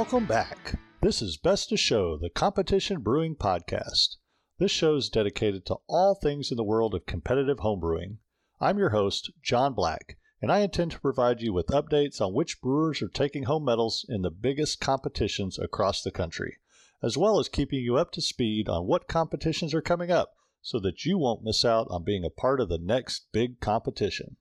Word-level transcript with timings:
Welcome 0.00 0.24
back. 0.24 0.76
This 1.02 1.20
is 1.20 1.36
Best 1.36 1.72
of 1.72 1.78
Show, 1.78 2.16
the 2.16 2.30
competition 2.30 3.00
brewing 3.02 3.36
podcast. 3.36 4.16
This 4.58 4.70
show 4.70 4.96
is 4.96 5.10
dedicated 5.10 5.66
to 5.66 5.76
all 5.90 6.14
things 6.14 6.50
in 6.50 6.56
the 6.56 6.64
world 6.64 6.94
of 6.94 7.04
competitive 7.04 7.58
homebrewing. 7.58 8.16
I'm 8.62 8.78
your 8.78 8.88
host, 8.88 9.30
John 9.42 9.74
Black, 9.74 10.16
and 10.40 10.50
I 10.50 10.60
intend 10.60 10.92
to 10.92 11.00
provide 11.00 11.42
you 11.42 11.52
with 11.52 11.66
updates 11.66 12.18
on 12.18 12.32
which 12.32 12.62
brewers 12.62 13.02
are 13.02 13.08
taking 13.08 13.42
home 13.42 13.66
medals 13.66 14.06
in 14.08 14.22
the 14.22 14.30
biggest 14.30 14.80
competitions 14.80 15.58
across 15.58 16.02
the 16.02 16.10
country, 16.10 16.56
as 17.02 17.18
well 17.18 17.38
as 17.38 17.50
keeping 17.50 17.80
you 17.80 17.98
up 17.98 18.10
to 18.12 18.22
speed 18.22 18.70
on 18.70 18.86
what 18.86 19.06
competitions 19.06 19.74
are 19.74 19.82
coming 19.82 20.10
up 20.10 20.32
so 20.62 20.80
that 20.80 21.04
you 21.04 21.18
won't 21.18 21.44
miss 21.44 21.62
out 21.62 21.86
on 21.90 22.04
being 22.04 22.24
a 22.24 22.30
part 22.30 22.58
of 22.58 22.70
the 22.70 22.78
next 22.78 23.26
big 23.32 23.60
competition. 23.60 24.38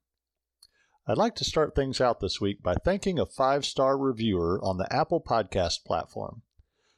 I'd 1.10 1.18
like 1.18 1.34
to 1.38 1.44
start 1.44 1.74
things 1.74 2.00
out 2.00 2.20
this 2.20 2.40
week 2.40 2.62
by 2.62 2.76
thanking 2.76 3.18
a 3.18 3.26
five 3.26 3.66
star 3.66 3.98
reviewer 3.98 4.60
on 4.64 4.78
the 4.78 4.86
Apple 4.94 5.20
Podcast 5.20 5.84
platform. 5.84 6.44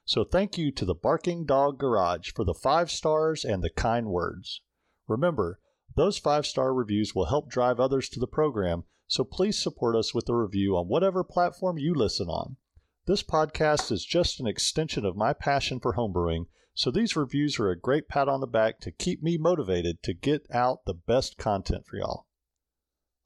So 0.04 0.26
thank 0.26 0.58
you 0.58 0.70
to 0.70 0.84
the 0.84 0.94
Barking 0.94 1.46
Dog 1.46 1.78
Garage 1.80 2.32
for 2.32 2.44
the 2.44 2.54
five 2.54 2.92
stars 2.92 3.46
and 3.46 3.64
the 3.64 3.70
kind 3.70 4.08
words. 4.08 4.60
Remember, 5.08 5.62
those 5.96 6.18
five 6.18 6.46
star 6.46 6.74
reviews 6.74 7.16
will 7.16 7.28
help 7.28 7.50
drive 7.50 7.80
others 7.80 8.10
to 8.10 8.20
the 8.20 8.28
program, 8.28 8.84
so 9.08 9.24
please 9.24 9.58
support 9.58 9.96
us 9.96 10.14
with 10.14 10.28
a 10.28 10.36
review 10.36 10.76
on 10.76 10.90
whatever 10.90 11.23
platform 11.23 11.78
you 11.78 11.96
listen 11.96 12.28
on. 12.28 12.58
This 13.06 13.23
podcast 13.23 13.94
is 13.94 14.04
just 14.04 14.42
an 14.42 14.46
extension 14.46 15.06
of 15.06 15.16
my 15.16 15.32
passion 15.32 15.80
for 15.80 15.94
homebrewing, 15.94 16.48
so 16.73 16.92
these 16.92 17.16
reviews 17.16 17.58
are 17.62 17.72
a 17.72 17.80
great 17.80 18.09
pat 18.09 18.28
on 18.28 18.42
the 18.42 18.46
back 18.46 18.82
to 18.82 18.92
keep 18.92 19.23
me 19.23 19.38
motivated 19.38 20.04
to 20.04 20.14
get 20.14 20.48
out 20.54 20.84
the 20.84 20.94
best 20.94 21.38
content 21.38 21.86
for 21.88 21.96
y'all. 21.96 22.26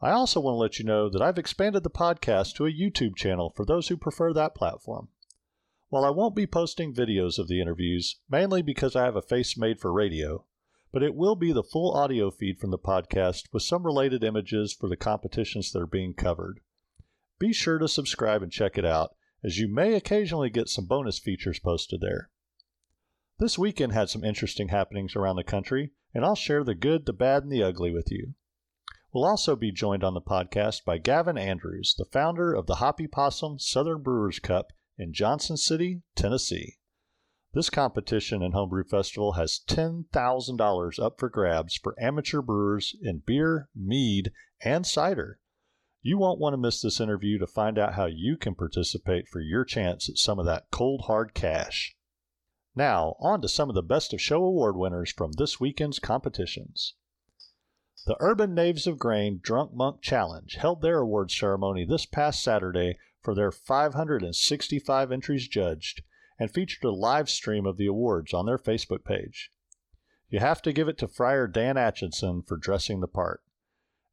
I 0.06 0.12
also 0.12 0.40
want 0.40 0.54
to 0.54 0.60
let 0.60 0.78
you 0.78 0.86
know 0.86 1.10
that 1.10 1.24
I've 1.24 1.40
expanded 1.40 1.82
the 1.82 1.90
podcast 1.90 2.54
to 2.58 2.68
a 2.68 2.72
YouTube 2.72 3.16
channel 3.16 3.52
for 3.56 3.66
those 3.66 3.88
who 3.88 3.98
prefer 3.98 4.34
that 4.34 4.54
platform. 4.54 5.08
While 5.90 6.06
I 6.06 6.12
won't 6.12 6.36
be 6.36 6.46
posting 6.46 6.94
videos 6.94 7.40
of 7.40 7.48
the 7.48 7.60
interviews, 7.60 8.18
mainly 8.30 8.62
because 8.62 8.96
I 8.96 9.06
have 9.06 9.16
a 9.16 9.24
face 9.24 9.58
made 9.58 9.80
for 9.80 9.92
radio, 9.92 10.46
but 10.92 11.02
it 11.02 11.16
will 11.16 11.36
be 11.36 11.52
the 11.52 11.64
full 11.64 11.92
audio 11.96 12.30
feed 12.30 12.60
from 12.60 12.70
the 12.70 12.78
podcast 12.78 13.52
with 13.52 13.64
some 13.64 13.84
related 13.84 14.24
images 14.24 14.74
for 14.74 14.88
the 14.88 14.96
competitions 14.96 15.72
that 15.72 15.80
are 15.80 15.88
being 15.88 16.14
covered. 16.14 16.60
Be 17.40 17.52
sure 17.52 17.80
to 17.80 17.88
subscribe 17.88 18.44
and 18.44 18.52
check 18.52 18.78
it 18.78 18.86
out, 18.86 19.16
as 19.44 19.58
you 19.58 19.68
may 19.68 19.96
occasionally 19.96 20.52
get 20.52 20.70
some 20.70 20.86
bonus 20.86 21.18
features 21.18 21.58
posted 21.58 22.02
there. 22.02 22.30
This 23.40 23.58
weekend 23.58 23.94
had 23.94 24.12
some 24.12 24.24
interesting 24.24 24.68
happenings 24.68 25.16
around 25.16 25.38
the 25.38 25.44
country, 25.44 25.94
and 26.14 26.24
I'll 26.24 26.36
share 26.36 26.64
the 26.64 26.76
good, 26.76 27.08
the 27.08 27.12
bad, 27.12 27.42
and 27.42 27.52
the 27.52 27.64
ugly 27.64 27.90
with 27.90 28.12
you. 28.12 28.36
We'll 29.16 29.24
also 29.24 29.56
be 29.56 29.72
joined 29.72 30.04
on 30.04 30.14
the 30.14 30.20
podcast 30.20 30.84
by 30.84 30.98
Gavin 30.98 31.38
Andrews, 31.38 31.96
the 31.98 32.04
founder 32.04 32.54
of 32.54 32.66
the 32.66 32.76
Hoppy 32.76 33.08
Possum 33.08 33.60
Southern 33.60 34.02
Brewers 34.02 34.40
Cup 34.40 34.74
in 34.98 35.14
Johnson 35.14 35.56
City, 35.56 36.02
Tennessee. 36.18 36.80
This 37.54 37.70
competition 37.70 38.44
and 38.44 38.54
homebrew 38.54 38.84
festival 38.84 39.32
has 39.32 39.62
$10,000 39.70 41.00
up 41.02 41.18
for 41.18 41.30
grabs 41.30 41.78
for 41.78 41.96
amateur 41.98 42.42
brewers 42.42 42.94
in 43.02 43.20
beer, 43.26 43.70
mead, 43.74 44.34
and 44.62 44.86
cider. 44.86 45.40
You 46.02 46.18
won't 46.18 46.42
want 46.42 46.52
to 46.52 46.58
miss 46.58 46.82
this 46.82 47.00
interview 47.00 47.40
to 47.40 47.48
find 47.48 47.80
out 47.80 47.94
how 47.94 48.08
you 48.08 48.36
can 48.36 48.54
participate 48.54 49.30
for 49.30 49.40
your 49.40 49.64
chance 49.64 50.10
at 50.10 50.18
some 50.18 50.40
of 50.40 50.46
that 50.48 50.72
cold 50.72 51.04
hard 51.08 51.34
cash. 51.34 51.96
Now, 52.76 53.16
on 53.22 53.42
to 53.44 53.48
some 53.48 53.70
of 53.70 53.76
the 53.76 53.82
Best 53.82 54.14
of 54.14 54.20
Show 54.20 54.44
award 54.44 54.76
winners 54.76 55.14
from 55.14 55.32
this 55.32 55.58
weekend's 55.58 56.00
competitions. 56.00 56.96
The 58.08 58.18
Urban 58.20 58.54
Knaves 58.54 58.86
of 58.86 59.00
Grain 59.00 59.40
Drunk 59.42 59.74
Monk 59.74 60.00
Challenge 60.00 60.54
held 60.54 60.82
their 60.84 61.00
awards 61.00 61.36
ceremony 61.36 61.86
this 61.86 62.06
past 62.06 62.44
Saturday 62.44 63.00
for 63.24 63.34
their 63.34 63.52
565 63.52 65.12
entries 65.12 65.48
judged 65.48 66.04
and 66.38 66.52
featured 66.52 66.84
a 66.84 66.92
live 66.92 67.32
stream 67.32 67.66
of 67.66 67.78
the 67.78 67.88
awards 67.88 68.32
on 68.32 68.46
their 68.46 68.60
Facebook 68.60 69.04
page. 69.04 69.50
You 70.30 70.38
have 70.38 70.62
to 70.62 70.72
give 70.72 70.88
it 70.88 71.00
to 71.00 71.08
Friar 71.08 71.48
Dan 71.48 71.78
Atchison 71.78 72.44
for 72.44 72.58
dressing 72.58 73.00
the 73.00 73.08
part. 73.08 73.42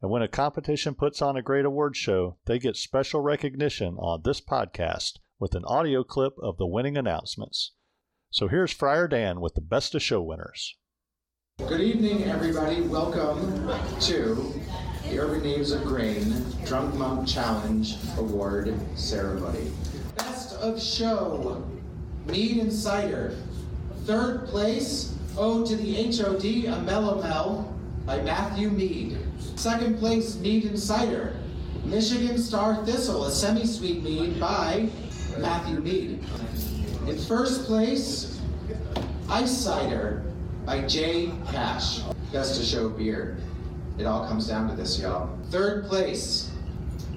And 0.01 0.11
when 0.11 0.23
a 0.23 0.29
competition 0.29 0.95
puts 0.95 1.21
on 1.21 1.37
a 1.37 1.43
great 1.43 1.67
award 1.67 1.95
show, 1.95 2.39
they 2.47 2.59
get 2.59 2.77
special 2.77 3.21
recognition 3.21 3.97
on 3.99 4.23
this 4.23 4.41
podcast 4.41 5.19
with 5.39 5.55
an 5.55 5.67
audio 5.67 6.03
clip 6.03 6.39
of 6.39 6.57
the 6.57 6.67
winning 6.67 6.97
announcements. 6.97 7.73
So 8.31 8.49
here's 8.49 8.73
Friar 8.73 9.07
Dan 9.07 9.43
with 9.43 9.55
the 9.55 9.61
best 9.61 9.95
of 9.95 10.01
show 10.01 10.23
winners. 10.23 10.79
Good 11.69 11.81
evening, 11.81 12.25
everybody. 12.25 12.83
Welcome 12.83 13.71
to 14.01 14.53
the 15.09 15.19
Urban 15.19 15.43
Knaves 15.43 15.71
of 15.71 15.85
Grain 15.85 16.45
Drunk 16.67 16.95
Monk 16.97 17.27
Challenge 17.27 17.95
Award 18.19 18.75
Ceremony. 18.97 19.71
Best 20.17 20.55
of 20.57 20.83
Show, 20.83 21.65
Mead 22.27 22.59
and 22.59 22.73
Cider. 22.73 23.37
Third 24.05 24.47
place, 24.49 25.15
Ode 25.37 25.67
to 25.69 25.77
the 25.77 26.13
HOD, 26.17 26.45
A 26.45 26.83
Mellow 26.83 27.75
by 28.05 28.21
Matthew 28.23 28.69
Mead. 28.71 29.19
Second 29.57 29.99
place, 29.99 30.37
Mead 30.37 30.65
and 30.65 30.79
Cider. 30.79 31.37
Michigan 31.85 32.39
Star 32.39 32.85
Thistle, 32.85 33.27
a 33.27 33.31
semi-sweet 33.31 34.03
mead 34.03 34.39
by 34.39 34.89
Matthew 35.39 35.81
Mead. 35.81 36.25
In 37.07 37.19
first 37.19 37.65
place, 37.65 38.41
Ice 39.29 39.57
Cider, 39.57 40.25
by 40.65 40.81
Jay 40.83 41.31
Cash. 41.51 42.01
Best 42.33 42.61
of 42.61 42.67
show 42.67 42.89
beer. 42.89 43.37
It 43.99 44.05
all 44.05 44.27
comes 44.27 44.49
down 44.49 44.69
to 44.71 44.77
this, 44.77 44.99
y'all. 44.99 45.29
Third 45.51 45.87
place, 45.87 46.51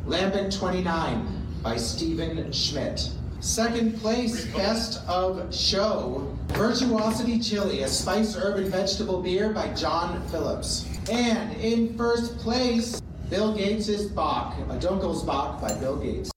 Lambent 0.05 0.57
29 0.57 1.27
by 1.63 1.77
Stephen 1.77 2.51
Schmidt. 2.51 3.09
Second 3.39 3.99
place, 3.99 4.45
Best 4.53 5.07
of 5.07 5.53
Show, 5.53 6.35
Virtuosity 6.49 7.39
Chili, 7.39 7.83
a 7.83 7.87
spice 7.87 8.35
herb 8.35 8.57
and 8.57 8.67
vegetable 8.67 9.21
beer 9.21 9.51
by 9.51 9.71
John 9.73 10.25
Phillips. 10.29 10.87
And 11.11 11.55
in 11.61 11.95
first 11.95 12.37
place, 12.39 13.01
Bill 13.29 13.55
Gates' 13.55 14.05
Bock, 14.05 14.57
a 14.69 14.77
Dunkles 14.77 15.25
Bock 15.25 15.61
by 15.61 15.73
Bill 15.75 15.97
Gates. 15.97 16.31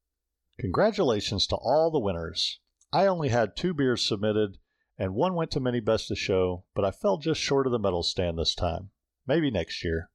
Congratulations 0.60 1.46
to 1.46 1.56
all 1.56 1.90
the 1.90 1.98
winners. 1.98 2.60
I 2.92 3.06
only 3.06 3.28
had 3.28 3.56
two 3.56 3.72
beers 3.72 4.06
submitted, 4.06 4.58
and 4.98 5.14
one 5.14 5.34
went 5.34 5.50
to 5.52 5.60
Mini 5.60 5.80
Best 5.80 6.10
of 6.10 6.18
Show, 6.18 6.64
but 6.74 6.84
I 6.84 6.90
fell 6.90 7.18
just 7.18 7.40
short 7.40 7.66
of 7.66 7.72
the 7.72 7.78
medal 7.78 8.02
stand 8.02 8.36
this 8.36 8.54
time. 8.54 8.90
Maybe 9.26 9.50
next 9.50 9.84
year. 9.84 10.10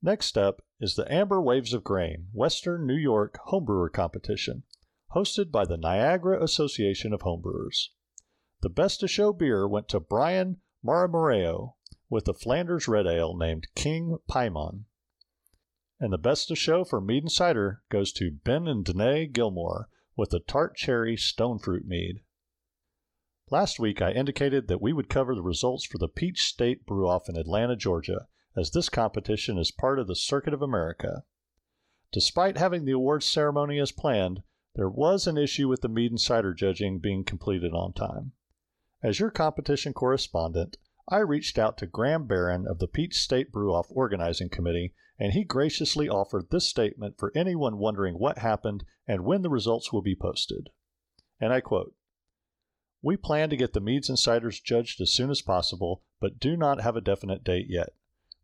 Next 0.00 0.38
up 0.38 0.62
is 0.78 0.94
the 0.94 1.10
Amber 1.12 1.40
Waves 1.40 1.72
of 1.72 1.82
Grain 1.82 2.28
Western 2.32 2.86
New 2.86 2.96
York 2.96 3.38
Homebrewer 3.48 3.90
Competition, 3.92 4.62
hosted 5.14 5.50
by 5.50 5.64
the 5.64 5.76
Niagara 5.76 6.42
Association 6.42 7.12
of 7.12 7.22
Homebrewers. 7.22 7.88
The 8.60 8.68
Best 8.68 9.02
of 9.02 9.10
Show 9.10 9.32
beer 9.32 9.66
went 9.66 9.88
to 9.88 10.00
Brian 10.00 10.60
Maramareo 10.84 11.74
with 12.08 12.28
a 12.28 12.34
Flanders 12.34 12.86
Red 12.86 13.06
Ale 13.06 13.36
named 13.36 13.66
King 13.74 14.18
Paimon. 14.28 14.84
And 15.98 16.12
the 16.12 16.18
Best 16.18 16.50
of 16.50 16.58
Show 16.58 16.84
for 16.84 17.00
mead 17.00 17.24
and 17.24 17.32
cider 17.32 17.82
goes 17.90 18.12
to 18.12 18.30
Ben 18.30 18.68
and 18.68 18.84
Danae 18.84 19.26
Gilmore 19.26 19.88
with 20.16 20.30
the 20.30 20.40
Tart 20.40 20.76
Cherry 20.76 21.16
Stone 21.16 21.58
Fruit 21.58 21.86
Mead. 21.86 22.20
Last 23.54 23.78
week, 23.78 24.02
I 24.02 24.10
indicated 24.10 24.66
that 24.66 24.82
we 24.82 24.92
would 24.92 25.08
cover 25.08 25.32
the 25.32 25.40
results 25.40 25.84
for 25.84 25.96
the 25.96 26.08
Peach 26.08 26.42
State 26.42 26.84
Brew 26.84 27.08
Off 27.08 27.28
in 27.28 27.36
Atlanta, 27.36 27.76
Georgia, 27.76 28.26
as 28.56 28.72
this 28.72 28.88
competition 28.88 29.58
is 29.58 29.70
part 29.70 30.00
of 30.00 30.08
the 30.08 30.16
Circuit 30.16 30.52
of 30.52 30.60
America. 30.60 31.22
Despite 32.10 32.56
having 32.56 32.84
the 32.84 32.90
awards 32.90 33.26
ceremony 33.26 33.78
as 33.78 33.92
planned, 33.92 34.42
there 34.74 34.88
was 34.88 35.28
an 35.28 35.38
issue 35.38 35.68
with 35.68 35.82
the 35.82 35.88
mead 35.88 36.10
and 36.10 36.20
cider 36.20 36.52
judging 36.52 36.98
being 36.98 37.22
completed 37.22 37.72
on 37.72 37.92
time. 37.92 38.32
As 39.04 39.20
your 39.20 39.30
competition 39.30 39.92
correspondent, 39.92 40.76
I 41.08 41.18
reached 41.18 41.56
out 41.56 41.78
to 41.78 41.86
Graham 41.86 42.26
Barron 42.26 42.66
of 42.66 42.80
the 42.80 42.88
Peach 42.88 43.14
State 43.14 43.52
Brew 43.52 43.72
Off 43.72 43.86
Organizing 43.88 44.48
Committee, 44.48 44.94
and 45.16 45.32
he 45.32 45.44
graciously 45.44 46.08
offered 46.08 46.50
this 46.50 46.66
statement 46.66 47.18
for 47.18 47.30
anyone 47.36 47.78
wondering 47.78 48.18
what 48.18 48.38
happened 48.38 48.82
and 49.06 49.24
when 49.24 49.42
the 49.42 49.48
results 49.48 49.92
will 49.92 50.02
be 50.02 50.16
posted. 50.16 50.70
And 51.40 51.52
I 51.52 51.60
quote 51.60 51.94
we 53.04 53.18
plan 53.18 53.50
to 53.50 53.56
get 53.56 53.74
the 53.74 53.80
meads 53.80 54.08
and 54.08 54.16
ciders 54.16 54.62
judged 54.62 54.98
as 54.98 55.12
soon 55.12 55.28
as 55.30 55.42
possible, 55.42 56.02
but 56.20 56.40
do 56.40 56.56
not 56.56 56.80
have 56.80 56.96
a 56.96 57.02
definite 57.02 57.44
date 57.44 57.66
yet. 57.68 57.90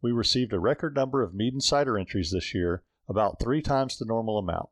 We 0.02 0.12
received 0.12 0.52
a 0.52 0.60
record 0.60 0.94
number 0.94 1.22
of 1.22 1.32
mead 1.32 1.54
and 1.54 1.62
cider 1.62 1.96
entries 1.96 2.30
this 2.30 2.54
year, 2.54 2.82
about 3.08 3.40
three 3.40 3.62
times 3.62 3.96
the 3.96 4.04
normal 4.04 4.36
amount. 4.36 4.68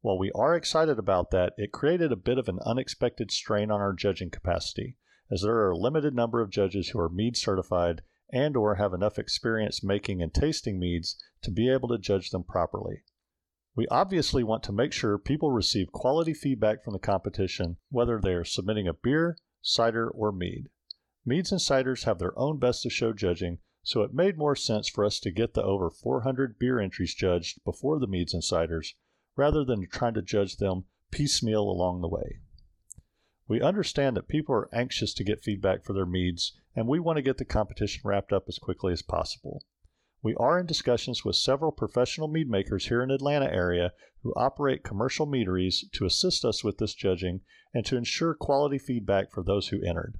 While 0.00 0.18
we 0.18 0.32
are 0.32 0.56
excited 0.56 0.98
about 0.98 1.30
that, 1.30 1.52
it 1.56 1.70
created 1.70 2.10
a 2.10 2.16
bit 2.16 2.36
of 2.36 2.48
an 2.48 2.58
unexpected 2.66 3.30
strain 3.30 3.70
on 3.70 3.80
our 3.80 3.92
judging 3.92 4.30
capacity, 4.30 4.96
as 5.30 5.42
there 5.42 5.54
are 5.54 5.70
a 5.70 5.78
limited 5.78 6.16
number 6.16 6.40
of 6.40 6.50
judges 6.50 6.88
who 6.88 6.98
are 6.98 7.08
mead 7.08 7.36
certified 7.36 8.02
and 8.32 8.56
or 8.56 8.74
have 8.74 8.92
enough 8.92 9.20
experience 9.20 9.84
making 9.84 10.20
and 10.20 10.34
tasting 10.34 10.80
meads 10.80 11.16
to 11.42 11.52
be 11.52 11.70
able 11.70 11.88
to 11.90 11.98
judge 11.98 12.30
them 12.30 12.42
properly. 12.42 13.04
We 13.78 13.86
obviously 13.92 14.42
want 14.42 14.64
to 14.64 14.72
make 14.72 14.92
sure 14.92 15.18
people 15.18 15.52
receive 15.52 15.92
quality 15.92 16.34
feedback 16.34 16.82
from 16.82 16.94
the 16.94 16.98
competition, 16.98 17.76
whether 17.90 18.20
they 18.20 18.34
are 18.34 18.42
submitting 18.42 18.88
a 18.88 18.92
beer, 18.92 19.38
cider, 19.62 20.08
or 20.08 20.32
mead. 20.32 20.68
Meads 21.24 21.52
and 21.52 21.60
ciders 21.60 22.02
have 22.02 22.18
their 22.18 22.36
own 22.36 22.58
best 22.58 22.84
of 22.84 22.92
show 22.92 23.12
judging, 23.12 23.58
so 23.84 24.02
it 24.02 24.12
made 24.12 24.36
more 24.36 24.56
sense 24.56 24.88
for 24.88 25.04
us 25.04 25.20
to 25.20 25.30
get 25.30 25.54
the 25.54 25.62
over 25.62 25.90
400 25.90 26.58
beer 26.58 26.80
entries 26.80 27.14
judged 27.14 27.62
before 27.62 28.00
the 28.00 28.08
meads 28.08 28.34
and 28.34 28.42
ciders, 28.42 28.94
rather 29.36 29.64
than 29.64 29.86
trying 29.86 30.14
to 30.14 30.22
judge 30.22 30.56
them 30.56 30.86
piecemeal 31.12 31.62
along 31.62 32.00
the 32.00 32.08
way. 32.08 32.40
We 33.46 33.62
understand 33.62 34.16
that 34.16 34.26
people 34.26 34.56
are 34.56 34.74
anxious 34.74 35.14
to 35.14 35.22
get 35.22 35.44
feedback 35.44 35.84
for 35.84 35.92
their 35.92 36.04
meads, 36.04 36.58
and 36.74 36.88
we 36.88 36.98
want 36.98 37.18
to 37.18 37.22
get 37.22 37.38
the 37.38 37.44
competition 37.44 38.00
wrapped 38.04 38.32
up 38.32 38.46
as 38.48 38.58
quickly 38.58 38.92
as 38.92 39.02
possible. 39.02 39.62
We 40.22 40.34
are 40.34 40.58
in 40.58 40.66
discussions 40.66 41.24
with 41.24 41.36
several 41.36 41.70
professional 41.70 42.26
mead 42.26 42.50
makers 42.50 42.88
here 42.88 43.02
in 43.02 43.08
the 43.08 43.14
Atlanta 43.14 43.46
area 43.46 43.92
who 44.22 44.34
operate 44.34 44.82
commercial 44.82 45.26
meaderies 45.26 45.84
to 45.92 46.04
assist 46.04 46.44
us 46.44 46.64
with 46.64 46.78
this 46.78 46.94
judging 46.94 47.42
and 47.72 47.86
to 47.86 47.96
ensure 47.96 48.34
quality 48.34 48.78
feedback 48.78 49.30
for 49.30 49.42
those 49.44 49.68
who 49.68 49.80
entered. 49.82 50.18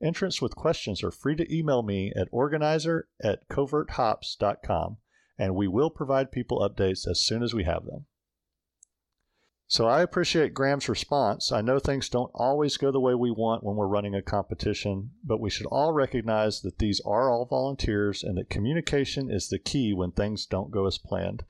Entrants 0.00 0.40
with 0.40 0.54
questions 0.54 1.02
are 1.02 1.10
free 1.10 1.34
to 1.34 1.52
email 1.52 1.82
me 1.82 2.12
at 2.14 2.28
organizer 2.30 3.08
at 3.22 3.48
coverthops.com, 3.48 4.98
and 5.38 5.54
we 5.54 5.66
will 5.66 5.90
provide 5.90 6.30
people 6.30 6.60
updates 6.60 7.08
as 7.08 7.20
soon 7.20 7.42
as 7.42 7.54
we 7.54 7.64
have 7.64 7.86
them. 7.86 8.06
So 9.66 9.86
I 9.86 10.02
appreciate 10.02 10.52
Graham's 10.52 10.90
response. 10.90 11.50
I 11.50 11.62
know 11.62 11.78
things 11.78 12.10
don't 12.10 12.30
always 12.34 12.76
go 12.76 12.90
the 12.90 13.00
way 13.00 13.14
we 13.14 13.30
want 13.30 13.64
when 13.64 13.76
we're 13.76 13.86
running 13.86 14.14
a 14.14 14.22
competition, 14.22 15.12
but 15.24 15.40
we 15.40 15.48
should 15.48 15.66
all 15.66 15.92
recognize 15.92 16.60
that 16.60 16.78
these 16.78 17.00
are 17.00 17.30
all 17.30 17.46
volunteers 17.46 18.22
and 18.22 18.36
that 18.36 18.50
communication 18.50 19.30
is 19.30 19.48
the 19.48 19.58
key 19.58 19.94
when 19.94 20.12
things 20.12 20.44
don't 20.44 20.70
go 20.70 20.86
as 20.86 20.98
planned. 20.98 21.44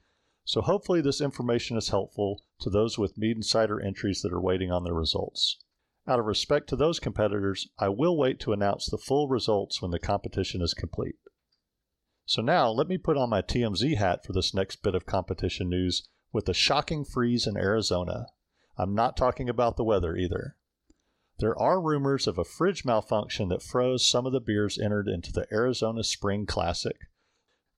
So 0.44 0.60
hopefully 0.60 1.00
this 1.00 1.20
information 1.20 1.76
is 1.76 1.88
helpful 1.88 2.42
to 2.60 2.70
those 2.70 2.98
with 2.98 3.18
mead 3.18 3.36
and 3.36 3.44
cider 3.44 3.80
entries 3.80 4.22
that 4.22 4.32
are 4.32 4.40
waiting 4.40 4.70
on 4.70 4.84
their 4.84 4.94
results. 4.94 5.58
Out 6.06 6.20
of 6.20 6.26
respect 6.26 6.68
to 6.68 6.76
those 6.76 7.00
competitors, 7.00 7.68
I 7.78 7.88
will 7.88 8.16
wait 8.16 8.38
to 8.40 8.52
announce 8.52 8.86
the 8.86 8.98
full 8.98 9.26
results 9.26 9.82
when 9.82 9.90
the 9.90 9.98
competition 9.98 10.62
is 10.62 10.74
complete. 10.74 11.16
So 12.26 12.42
now 12.42 12.68
let 12.68 12.88
me 12.88 12.96
put 12.96 13.16
on 13.16 13.30
my 13.30 13.42
TMZ 13.42 13.96
hat 13.96 14.24
for 14.24 14.32
this 14.32 14.54
next 14.54 14.82
bit 14.82 14.94
of 14.94 15.04
competition 15.04 15.68
news 15.68 16.08
with 16.34 16.48
a 16.48 16.52
shocking 16.52 17.04
freeze 17.04 17.46
in 17.46 17.56
Arizona. 17.56 18.26
I'm 18.76 18.92
not 18.92 19.16
talking 19.16 19.48
about 19.48 19.76
the 19.76 19.84
weather 19.84 20.16
either. 20.16 20.56
There 21.38 21.56
are 21.56 21.80
rumors 21.80 22.26
of 22.26 22.38
a 22.38 22.44
fridge 22.44 22.84
malfunction 22.84 23.48
that 23.48 23.62
froze 23.62 24.06
some 24.06 24.26
of 24.26 24.32
the 24.32 24.40
beers 24.40 24.76
entered 24.76 25.06
into 25.06 25.32
the 25.32 25.46
Arizona 25.52 26.02
Spring 26.02 26.44
Classic. 26.44 26.96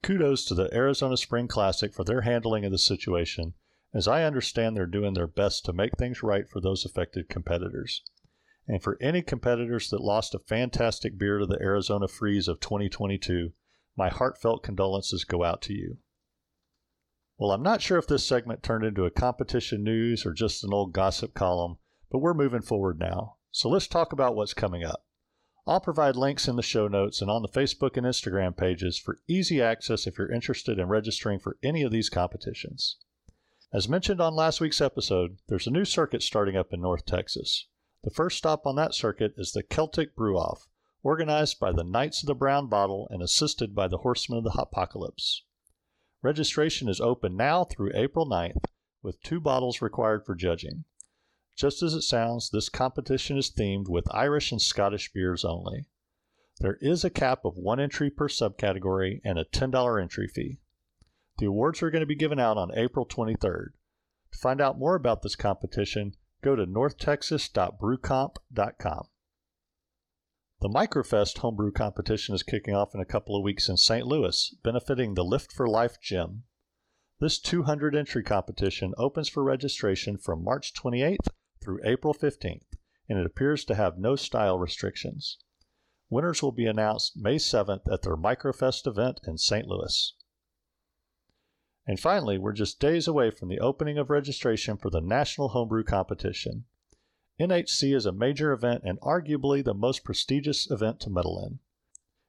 Kudos 0.03 0.47
to 0.47 0.55
the 0.55 0.75
Arizona 0.75 1.19
Spring 1.19 1.49
Classic 1.49 1.93
for 1.93 2.03
their 2.03 2.23
handling 2.23 2.65
of 2.65 2.73
the 2.73 2.79
situation, 2.79 3.53
as 3.93 4.09
I 4.09 4.25
understand 4.25 4.75
they're 4.75 4.87
doing 4.87 5.13
their 5.13 5.27
best 5.27 5.67
to 5.67 5.75
make 5.75 5.99
things 5.99 6.23
right 6.23 6.49
for 6.49 6.61
those 6.61 6.87
affected 6.87 7.29
competitors. 7.29 8.03
And 8.67 8.83
for 8.83 8.97
any 9.03 9.21
competitors 9.21 9.91
that 9.91 10.01
lost 10.01 10.35
a 10.35 10.39
fantastic 10.39 11.19
beer 11.19 11.39
to 11.39 11.47
the 11.47 11.61
Arizona 11.61 12.09
freeze 12.09 12.49
of 12.49 12.61
2022, 12.61 13.53
my 13.97 14.09
heartfelt 14.09 14.63
condolences 14.63 15.25
go 15.25 15.45
out 15.45 15.61
to 15.63 15.75
you. 15.75 15.99
Well, 17.39 17.51
I'm 17.51 17.63
not 17.63 17.83
sure 17.83 17.99
if 17.99 18.07
this 18.07 18.25
segment 18.25 18.63
turned 18.63 18.85
into 18.85 19.05
a 19.05 19.11
competition 19.11 19.85
news 19.85 20.25
or 20.25 20.33
just 20.33 20.65
an 20.65 20.73
old 20.73 20.95
gossip 20.95 21.35
column, 21.35 21.77
but 22.11 22.21
we're 22.21 22.33
moving 22.33 22.63
forward 22.63 22.99
now. 22.99 23.37
So 23.51 23.69
let's 23.69 23.87
talk 23.87 24.13
about 24.13 24.35
what's 24.35 24.55
coming 24.55 24.85
up. 24.85 25.05
I'll 25.67 25.81
provide 25.81 26.17
links 26.17 26.49
in 26.49 26.57
the 26.57 26.63
show 26.63 26.89
notes 26.89 27.21
and 27.21 27.31
on 27.31 27.43
the 27.43 27.49
Facebook 27.49 27.97
and 27.97 28.07
Instagram 28.07 28.57
pages 28.57 28.99
for 28.99 29.19
easy 29.29 29.61
access 29.61 30.07
if 30.07 30.17
you're 30.17 30.33
interested 30.33 30.79
in 30.79 30.89
registering 30.89 31.39
for 31.39 31.59
any 31.63 31.83
of 31.83 31.91
these 31.91 32.09
competitions. 32.09 32.97
As 33.73 33.89
mentioned 33.89 34.21
on 34.21 34.35
last 34.35 34.61
week's 34.61 34.81
episode, 34.81 35.39
there's 35.49 35.67
a 35.67 35.73
new 35.73 35.85
circuit 35.85 36.23
starting 36.23 36.57
up 36.57 36.73
in 36.73 36.81
North 36.81 37.05
Texas. 37.05 37.67
The 38.05 38.11
first 38.11 38.39
stop 38.39 38.65
on 38.65 38.77
that 38.77 38.95
circuit 38.95 39.35
is 39.37 39.53
the 39.53 39.63
Celtic 39.65 40.15
Brew 40.15 40.39
Off, 40.39 40.69
organized 41.03 41.59
by 41.59 41.73
the 41.73 41.85
Knights 41.85 42.23
of 42.23 42.29
the 42.29 42.35
Brown 42.35 42.69
Bottle 42.69 43.09
and 43.11 43.21
assisted 43.21 43.75
by 43.75 43.89
the 43.89 43.99
Horsemen 43.99 44.39
of 44.39 44.45
the 44.45 44.59
Apocalypse. 44.59 45.43
Registration 46.27 46.89
is 46.89 47.01
open 47.01 47.37
now 47.37 47.63
through 47.63 47.93
April 47.95 48.27
9th, 48.27 48.65
with 49.01 49.23
two 49.23 49.39
bottles 49.39 49.81
required 49.81 50.27
for 50.27 50.35
judging. 50.35 50.83
Just 51.55 51.85
as 51.85 51.95
it 51.95 52.03
sounds, 52.03 52.51
this 52.51 52.69
competition 52.69 53.39
is 53.39 53.49
themed 53.49 53.89
with 53.89 54.13
Irish 54.13 54.51
and 54.51 54.61
Scottish 54.61 55.13
beers 55.13 55.45
only. 55.45 55.87
There 56.59 56.79
is 56.81 57.05
a 57.05 57.11
cap 57.11 57.45
of 57.45 57.57
one 57.57 57.79
entry 57.79 58.11
per 58.11 58.27
subcategory 58.27 59.21
and 59.25 59.39
a 59.39 59.45
$10 59.45 60.03
entry 60.03 60.27
fee. 60.27 60.59
The 61.39 61.47
awards 61.47 61.81
are 61.81 61.93
going 61.93 62.01
to 62.01 62.07
be 62.07 62.17
given 62.17 62.41
out 62.41 62.59
on 62.59 62.77
April 62.77 63.07
23rd. 63.07 63.75
To 64.33 64.39
find 64.39 64.61
out 64.61 64.81
more 64.81 64.97
about 64.97 65.23
this 65.23 65.37
competition, 65.37 66.17
go 66.43 66.57
to 66.57 66.67
northtexas.brewcomp.com. 66.67 69.09
The 70.63 70.71
Microfest 70.71 71.37
homebrew 71.39 71.71
competition 71.71 72.35
is 72.35 72.43
kicking 72.43 72.75
off 72.75 72.95
in 72.95 73.01
a 73.01 73.05
couple 73.05 73.37
of 73.37 73.43
weeks 73.43 73.69
in 73.69 73.77
St. 73.77 74.07
Louis, 74.07 74.55
benefiting 74.63 75.13
the 75.13 75.23
Lift 75.23 75.53
for 75.53 75.69
Life 75.69 76.01
Gym. 76.01 76.45
This 77.21 77.39
200 77.39 77.95
entry 77.95 78.23
competition 78.23 78.95
opens 78.97 79.29
for 79.29 79.45
registration 79.45 80.17
from 80.17 80.43
March 80.43 80.73
28th 80.73 81.29
through 81.63 81.81
April 81.85 82.15
15th, 82.15 82.65
and 83.07 83.19
it 83.19 83.27
appears 83.27 83.67
to 83.67 83.75
have 83.75 83.99
no 83.99 84.17
style 84.17 84.59
restrictions. 84.59 85.37
Winners 86.09 86.43
will 86.43 86.53
be 86.53 86.67
announced 86.67 87.19
May 87.19 87.37
7th 87.37 87.93
at 87.93 88.01
their 88.01 88.17
Microfest 88.17 88.87
event 88.87 89.21
in 89.27 89.37
St. 89.37 89.67
Louis. 89.67 90.15
And 91.87 92.01
finally, 92.01 92.39
we're 92.39 92.53
just 92.55 92.81
days 92.81 93.07
away 93.07 93.31
from 93.31 93.51
the 93.51 93.61
opening 93.61 93.99
of 93.99 94.09
registration 94.09 94.79
for 94.79 94.89
the 94.89 95.03
National 95.03 95.51
Homebrew 95.51 95.85
Competition. 95.85 96.65
NHC 97.39 97.95
is 97.95 98.07
a 98.07 98.13
major 98.13 98.53
event 98.53 98.83
and 98.85 98.99
arguably 99.01 99.63
the 99.63 99.75
most 99.75 100.05
prestigious 100.05 100.71
event 100.71 101.01
to 101.01 101.11
medal 101.11 101.45
in. 101.47 101.59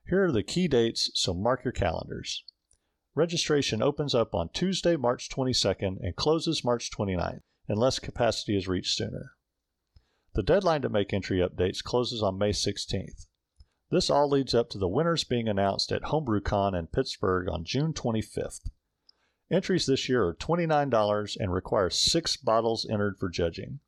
Here 0.09 0.25
are 0.25 0.31
the 0.33 0.44
key 0.44 0.68
dates, 0.68 1.12
so 1.13 1.33
mark 1.33 1.63
your 1.63 1.71
calendars. 1.71 2.44
Registration 3.15 3.81
opens 3.81 4.13
up 4.13 4.36
on 4.36 4.50
Tuesday, 4.50 4.98
March 4.98 5.30
22nd 5.30 5.98
and 6.01 6.15
closes 6.15 6.63
March 6.63 6.92
29th, 6.92 7.42
unless 7.69 8.00
capacity 8.00 8.57
is 8.57 8.68
reached 8.68 8.98
sooner. 8.98 9.31
The 10.33 10.44
deadline 10.44 10.81
to 10.81 10.89
make 10.89 11.13
entry 11.13 11.39
updates 11.39 11.81
closes 11.81 12.21
on 12.21 12.38
May 12.38 12.51
16th. 12.51 13.27
This 13.89 14.10
all 14.10 14.30
leads 14.30 14.53
up 14.53 14.69
to 14.71 14.77
the 14.77 14.89
winners 14.89 15.24
being 15.24 15.48
announced 15.48 15.94
at 15.94 16.03
HomebrewCon 16.03 16.77
in 16.77 16.88
Pittsburgh 16.88 17.48
on 17.50 17.63
June 17.63 17.94
25th. 17.94 18.69
Entries 19.50 19.86
this 19.86 20.10
year 20.10 20.27
are 20.27 20.36
$29 20.36 21.38
and 21.39 21.53
require 21.53 21.89
six 21.89 22.36
bottles 22.36 22.86
entered 22.89 23.18
for 23.18 23.30
judging. 23.30 23.80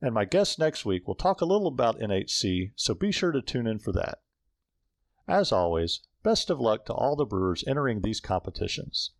And 0.00 0.14
my 0.14 0.24
guest 0.24 0.58
next 0.58 0.84
week 0.84 1.06
will 1.06 1.14
talk 1.14 1.40
a 1.40 1.44
little 1.44 1.66
about 1.66 1.98
NHC, 1.98 2.70
so 2.76 2.94
be 2.94 3.10
sure 3.10 3.32
to 3.32 3.42
tune 3.42 3.66
in 3.66 3.78
for 3.78 3.92
that. 3.92 4.20
As 5.26 5.52
always, 5.52 6.00
best 6.22 6.50
of 6.50 6.60
luck 6.60 6.86
to 6.86 6.92
all 6.92 7.16
the 7.16 7.24
brewers 7.24 7.64
entering 7.66 8.00
these 8.00 8.20
competitions. 8.20 9.10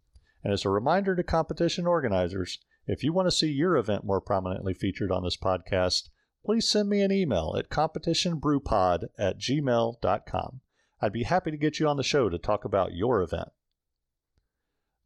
And 0.45 0.53
as 0.53 0.65
a 0.65 0.71
reminder 0.71 1.17
to 1.17 1.23
competition 1.23 1.87
organizers, 1.87 2.59
if 2.87 3.03
you 3.03 3.13
want 3.13 3.27
to 3.27 3.33
see 3.33 3.51
your 3.51 3.77
event 3.77 4.05
more 4.05 4.21
prominently 4.21 4.73
featured 4.73 5.11
on 5.11 5.25
this 5.25 5.37
podcast, 5.37 6.09
please 6.45 6.69
send 6.69 6.89
me 6.89 7.03
an 7.03 7.13
email 7.13 7.55
at 7.59 7.69
competitionbrewpod 7.69 9.09
at 9.19 9.39
gmail.com. 9.39 10.61
I'd 11.01 11.13
be 11.13 11.25
happy 11.25 11.51
to 11.51 11.57
get 11.57 11.79
you 11.79 11.89
on 11.89 11.97
the 11.97 12.03
show 12.03 12.29
to 12.29 12.39
talk 12.39 12.65
about 12.65 12.95
your 12.95 13.21
event. 13.21 13.51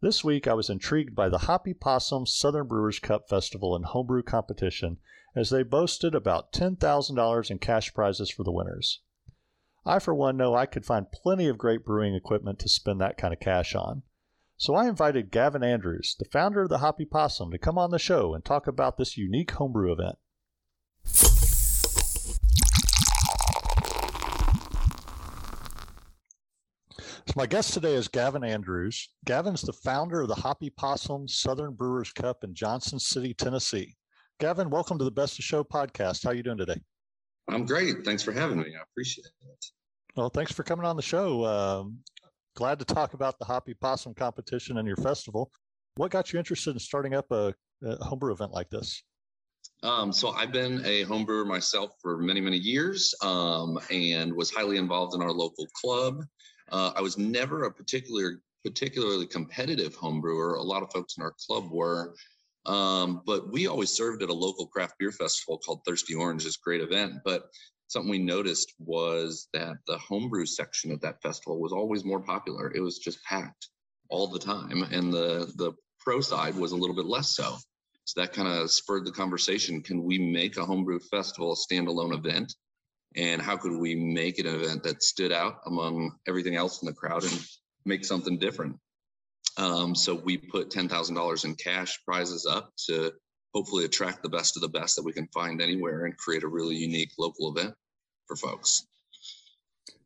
This 0.03 0.25
week, 0.25 0.49
I 0.49 0.55
was 0.55 0.69
intrigued 0.69 1.15
by 1.15 1.29
the 1.29 1.47
Hoppy 1.47 1.73
Possum 1.73 2.27
Southern 2.27 2.67
Brewers 2.67 2.99
Cup 2.99 3.29
Festival 3.29 3.77
and 3.77 3.85
Homebrew 3.85 4.25
Competition 4.25 4.99
as 5.37 5.51
they 5.51 5.63
boasted 5.63 6.13
about 6.13 6.53
$10,000 6.53 7.51
in 7.53 7.59
cash 7.61 7.95
prizes 7.95 8.29
for 8.29 8.43
the 8.43 8.51
winners. 8.51 8.99
I, 9.87 10.01
for 10.01 10.13
one, 10.13 10.37
know 10.37 10.57
I 10.57 10.67
could 10.67 10.85
find 10.85 11.13
plenty 11.13 11.47
of 11.47 11.57
great 11.57 11.85
brewing 11.85 12.17
equipment 12.17 12.59
to 12.59 12.69
spend 12.69 13.01
that 13.01 13.17
kind 13.17 13.33
of 13.33 13.39
cash 13.39 13.77
on. 13.77 14.03
So 14.57 14.75
I 14.75 14.89
invited 14.89 15.31
Gavin 15.31 15.63
Andrews, 15.63 16.17
the 16.19 16.25
founder 16.25 16.63
of 16.63 16.69
the 16.69 16.79
Hoppy 16.79 17.05
Possum, 17.05 17.53
to 17.53 17.59
come 17.59 17.79
on 17.79 17.93
the 17.93 18.01
show 18.01 18.35
and 18.35 18.45
talk 18.45 18.67
about 18.67 18.97
this 18.97 19.17
unique 19.17 19.53
homebrew 19.53 19.93
event. 19.93 20.19
My 27.37 27.47
guest 27.47 27.73
today 27.73 27.95
is 27.95 28.09
Gavin 28.09 28.45
Andrews. 28.45 29.09
Gavin's 29.25 29.63
the 29.63 29.73
founder 29.73 30.21
of 30.21 30.29
the 30.29 30.35
Hoppy 30.35 30.71
Possum 30.71 31.27
Southern 31.27 31.73
Brewers 31.73 32.13
Cup 32.13 32.45
in 32.45 32.55
Johnson 32.55 32.99
City, 32.99 33.33
Tennessee. 33.33 33.97
Gavin, 34.39 34.69
welcome 34.69 34.99
to 34.99 35.05
the 35.05 35.11
Best 35.11 35.39
of 35.39 35.45
Show 35.45 35.65
podcast. 35.65 36.25
How 36.25 36.31
are 36.31 36.35
you 36.35 36.43
doing 36.43 36.59
today? 36.59 36.81
I'm 37.49 37.65
great. 37.65 38.05
Thanks 38.05 38.23
for 38.23 38.33
having 38.33 38.59
me. 38.59 38.75
I 38.79 38.83
appreciate 38.83 39.25
it. 39.25 39.67
Well, 40.15 40.29
thanks 40.29 40.53
for 40.53 40.63
coming 40.63 40.85
on 40.85 40.97
the 40.97 41.03
show. 41.03 41.45
Um, 41.47 41.99
glad 42.55 42.79
to 42.81 42.85
talk 42.85 43.15
about 43.15 43.39
the 43.39 43.47
Hoppy 43.47 43.75
Possum 43.75 44.15
competition 44.15 44.77
and 44.77 44.87
your 44.87 44.97
festival. 44.97 45.51
What 45.95 46.11
got 46.11 46.33
you 46.33 46.39
interested 46.39 46.73
in 46.73 46.79
starting 46.79 47.15
up 47.15 47.31
a, 47.31 47.55
a 47.83 48.05
homebrew 48.05 48.33
event 48.33 48.53
like 48.53 48.69
this? 48.69 49.03
Um, 49.83 50.13
so 50.13 50.31
I've 50.31 50.53
been 50.53 50.83
a 50.85 51.05
homebrewer 51.05 51.47
myself 51.47 51.93
for 52.03 52.19
many, 52.19 52.41
many 52.41 52.59
years 52.59 53.15
um, 53.23 53.79
and 53.91 54.35
was 54.35 54.51
highly 54.51 54.77
involved 54.77 55.15
in 55.15 55.23
our 55.23 55.33
local 55.33 55.67
club. 55.81 56.23
Uh, 56.73 56.93
I 56.97 57.01
was 57.03 57.19
never 57.19 57.65
a 57.65 57.73
particular 57.73 58.41
particularly 58.65 59.27
competitive 59.27 59.97
homebrewer. 59.97 60.57
A 60.57 60.63
lot 60.63 60.83
of 60.83 60.93
folks 60.93 61.17
in 61.17 61.23
our 61.23 61.35
club 61.47 61.71
were, 61.71 62.15
um, 62.67 63.23
but 63.27 63.53
we 63.53 63.67
always 63.67 63.91
served 63.91 64.23
at 64.23 64.31
a 64.31 64.35
local 64.35 64.67
craft 64.67 64.95
beer 64.99 65.11
festival 65.11 65.59
called 65.59 65.81
Thirsty 65.85 66.15
Orange, 66.15 66.45
this 66.45 66.57
great 66.57 66.81
event. 66.81 67.15
But 67.25 67.51
something 67.89 68.11
we 68.11 68.19
noticed 68.19 68.73
was 68.79 69.49
that 69.53 69.77
the 69.87 69.99
homebrew 69.99 70.47
section 70.47 70.93
of 70.93 71.01
that 71.01 71.21
festival 71.23 71.61
was 71.61 71.73
always 71.73 72.05
more 72.05 72.21
popular. 72.21 72.73
It 72.75 72.81
was 72.81 72.99
just 72.99 73.23
packed 73.25 73.69
all 74.09 74.29
the 74.29 74.39
time, 74.39 74.83
and 74.91 75.13
the 75.13 75.53
the 75.57 75.73
pro 76.01 76.21
side 76.21 76.55
was 76.55 76.73
a 76.73 76.77
little 76.77 76.97
bit 76.97 77.07
less 77.07 77.37
so. 77.37 77.57
So 78.05 78.21
that 78.21 78.33
kind 78.33 78.49
of 78.49 78.71
spurred 78.71 79.05
the 79.05 79.13
conversation. 79.13 79.83
Can 79.83 80.03
we 80.03 80.19
make 80.19 80.57
a 80.57 80.65
homebrew 80.65 80.99
festival 80.99 81.53
a 81.53 81.57
standalone 81.57 82.17
event? 82.17 82.55
And 83.17 83.43
how 83.43 83.57
could 83.57 83.73
we 83.73 83.95
make 83.95 84.39
an 84.39 84.47
event 84.47 84.83
that 84.85 85.03
stood 85.03 85.33
out 85.33 85.61
among 85.67 86.13
everything 86.27 86.57
else 86.57 86.83
in 86.83 86.87
the 86.87 86.95
crowd 86.95 87.25
and 87.25 87.47
make 87.85 88.05
something 88.05 88.39
different? 88.39 88.77
Um, 89.59 89.95
so 89.95 90.15
we 90.15 90.39
put 90.39 90.71
$10,000 90.71 91.45
in 91.45 91.55
cash 91.57 91.99
prizes 92.05 92.47
up 92.47 92.73
to 92.87 93.13
hopefully 93.55 93.85
attract 93.85 94.23
the 94.23 94.29
best 94.29 94.57
of 94.57 94.63
the 94.63 94.69
best 94.69 94.97
that 94.97 95.05
we 95.05 95.13
can 95.13 95.29
find 95.29 95.61
anywhere 95.61 96.07
and 96.07 96.17
create 96.17 96.43
a 96.43 96.49
really 96.49 96.75
unique 96.75 97.13
local 97.19 97.55
event 97.55 97.75
for 98.27 98.37
folks. 98.37 98.87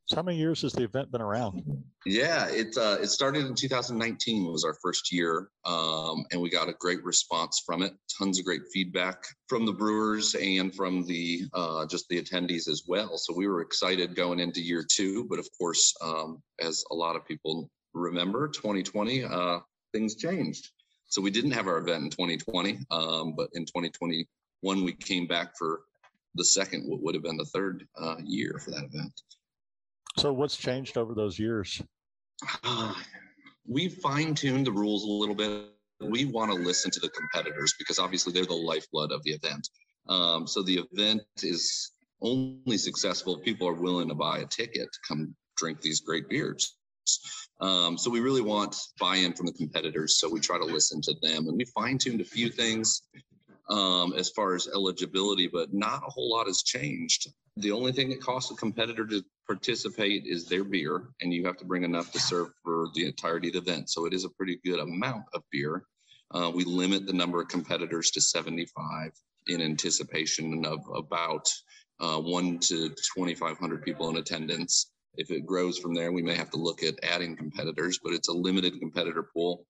So 0.06 0.14
how 0.14 0.22
many 0.22 0.38
years 0.38 0.62
has 0.62 0.72
the 0.72 0.84
event 0.84 1.10
been 1.10 1.20
around? 1.20 1.82
Yeah, 2.04 2.46
it 2.46 2.76
uh, 2.76 2.98
it 3.00 3.08
started 3.08 3.44
in 3.46 3.56
2019 3.56 4.44
was 4.44 4.62
our 4.62 4.74
first 4.74 5.10
year, 5.10 5.48
um, 5.64 6.24
and 6.30 6.40
we 6.40 6.48
got 6.48 6.68
a 6.68 6.74
great 6.74 7.02
response 7.02 7.60
from 7.66 7.82
it. 7.82 7.92
Tons 8.16 8.38
of 8.38 8.44
great 8.44 8.62
feedback 8.72 9.24
from 9.48 9.66
the 9.66 9.72
brewers 9.72 10.36
and 10.36 10.72
from 10.72 11.04
the 11.06 11.42
uh, 11.54 11.86
just 11.86 12.08
the 12.08 12.22
attendees 12.22 12.68
as 12.68 12.84
well. 12.86 13.18
So 13.18 13.34
we 13.34 13.48
were 13.48 13.62
excited 13.62 14.14
going 14.14 14.38
into 14.38 14.62
year 14.62 14.84
two, 14.88 15.26
but 15.28 15.40
of 15.40 15.48
course, 15.58 15.92
um, 16.00 16.40
as 16.60 16.84
a 16.92 16.94
lot 16.94 17.16
of 17.16 17.26
people 17.26 17.68
remember, 17.92 18.46
2020 18.46 19.24
uh, 19.24 19.58
things 19.92 20.14
changed. 20.14 20.70
So 21.08 21.20
we 21.20 21.32
didn't 21.32 21.50
have 21.50 21.66
our 21.66 21.78
event 21.78 22.04
in 22.04 22.10
2020, 22.10 22.78
um, 22.92 23.34
but 23.36 23.48
in 23.54 23.64
2021 23.64 24.84
we 24.84 24.92
came 24.92 25.26
back 25.26 25.56
for 25.58 25.80
the 26.36 26.44
second, 26.44 26.88
what 26.88 27.02
would 27.02 27.14
have 27.16 27.24
been 27.24 27.36
the 27.36 27.44
third 27.46 27.88
uh, 28.00 28.16
year 28.22 28.60
for 28.64 28.70
that 28.70 28.84
event. 28.84 29.22
So, 30.18 30.32
what's 30.32 30.56
changed 30.56 30.96
over 30.96 31.14
those 31.14 31.38
years? 31.38 31.82
we 33.66 33.88
fine 33.88 34.34
tuned 34.34 34.66
the 34.66 34.72
rules 34.72 35.04
a 35.04 35.08
little 35.08 35.34
bit. 35.34 35.72
We 36.00 36.24
want 36.26 36.50
to 36.52 36.56
listen 36.56 36.90
to 36.92 37.00
the 37.00 37.08
competitors 37.10 37.74
because 37.78 37.98
obviously 37.98 38.32
they're 38.32 38.44
the 38.44 38.54
lifeblood 38.54 39.12
of 39.12 39.22
the 39.24 39.32
event. 39.32 39.68
Um, 40.08 40.46
so 40.46 40.62
the 40.62 40.86
event 40.90 41.22
is 41.42 41.92
only 42.22 42.78
successful 42.78 43.36
if 43.36 43.44
people 43.44 43.68
are 43.68 43.74
willing 43.74 44.08
to 44.08 44.14
buy 44.14 44.38
a 44.38 44.46
ticket 44.46 44.88
to 44.92 44.98
come 45.06 45.34
drink 45.56 45.80
these 45.80 46.00
great 46.00 46.28
beers. 46.28 46.76
Um, 47.60 47.96
so 47.96 48.10
we 48.10 48.20
really 48.20 48.42
want 48.42 48.76
buy-in 49.00 49.32
from 49.32 49.46
the 49.46 49.52
competitors. 49.52 50.18
So 50.18 50.28
we 50.28 50.40
try 50.40 50.58
to 50.58 50.64
listen 50.64 51.00
to 51.02 51.14
them, 51.22 51.48
and 51.48 51.56
we 51.56 51.64
fine-tuned 51.64 52.20
a 52.20 52.24
few 52.24 52.50
things 52.50 53.02
um, 53.70 54.12
as 54.14 54.30
far 54.30 54.54
as 54.54 54.68
eligibility, 54.68 55.46
but 55.46 55.72
not 55.72 56.02
a 56.06 56.10
whole 56.10 56.30
lot 56.30 56.46
has 56.46 56.62
changed. 56.62 57.28
The 57.56 57.72
only 57.72 57.92
thing 57.92 58.10
that 58.10 58.20
costs 58.20 58.50
a 58.50 58.54
competitor 58.54 59.06
to 59.06 59.24
participate 59.46 60.24
is 60.26 60.46
their 60.46 60.64
beer, 60.64 61.08
and 61.20 61.32
you 61.32 61.44
have 61.46 61.56
to 61.58 61.64
bring 61.64 61.84
enough 61.84 62.12
to 62.12 62.18
serve 62.18 62.48
for 62.62 62.88
the 62.94 63.06
entirety 63.06 63.48
of 63.48 63.54
the 63.54 63.60
event. 63.60 63.90
So 63.90 64.06
it 64.06 64.12
is 64.12 64.24
a 64.24 64.30
pretty 64.30 64.58
good 64.64 64.80
amount 64.80 65.24
of 65.32 65.42
beer. 65.50 65.84
Uh, 66.32 66.50
we 66.54 66.64
limit 66.64 67.06
the 67.06 67.12
number 67.12 67.40
of 67.40 67.48
competitors 67.48 68.10
to 68.12 68.20
75 68.20 69.12
in 69.46 69.62
anticipation 69.62 70.64
of 70.64 70.80
about 70.94 71.48
uh, 72.00 72.18
one 72.18 72.58
to 72.58 72.88
2,500 72.88 73.82
people 73.82 74.10
in 74.10 74.16
attendance. 74.16 74.90
If 75.14 75.30
it 75.30 75.46
grows 75.46 75.78
from 75.78 75.94
there, 75.94 76.12
we 76.12 76.22
may 76.22 76.34
have 76.34 76.50
to 76.50 76.58
look 76.58 76.82
at 76.82 77.02
adding 77.02 77.36
competitors, 77.36 77.98
but 78.02 78.12
it's 78.12 78.28
a 78.28 78.32
limited 78.32 78.78
competitor 78.80 79.22
pool. 79.22 79.66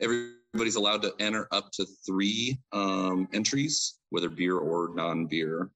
Everybody's 0.00 0.76
allowed 0.76 1.02
to 1.02 1.14
enter 1.18 1.48
up 1.50 1.70
to 1.72 1.86
three 2.06 2.58
um, 2.72 3.28
entries, 3.32 3.98
whether 4.10 4.30
beer 4.30 4.56
or 4.56 4.94
non 4.94 5.26
beer. 5.26 5.70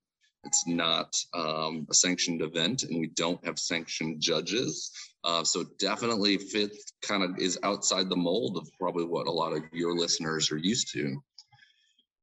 It's 0.45 0.67
not 0.67 1.15
um, 1.35 1.87
a 1.91 1.95
sanctioned 1.95 2.43
event, 2.43 2.85
and 2.85 3.01
we 3.01 3.09
don't 3.09 3.45
have 3.45 3.59
sanctioned 3.59 4.21
judges. 4.21 4.91
Uh, 5.25 5.43
so 5.43 5.65
definitely 5.79 6.39
fit 6.39 6.73
kind 7.03 7.23
of 7.23 7.39
is 7.39 7.59
outside 7.65 8.09
the 8.09 8.17
mold 8.17 8.57
of 8.57 8.69
probably 8.79 9.05
what 9.05 9.27
a 9.27 9.33
lot 9.33 9.53
of 9.53 9.63
your 9.73 9.95
listeners 9.95 10.51
are 10.53 10.59
used 10.59 10.93
to. 10.93 11.21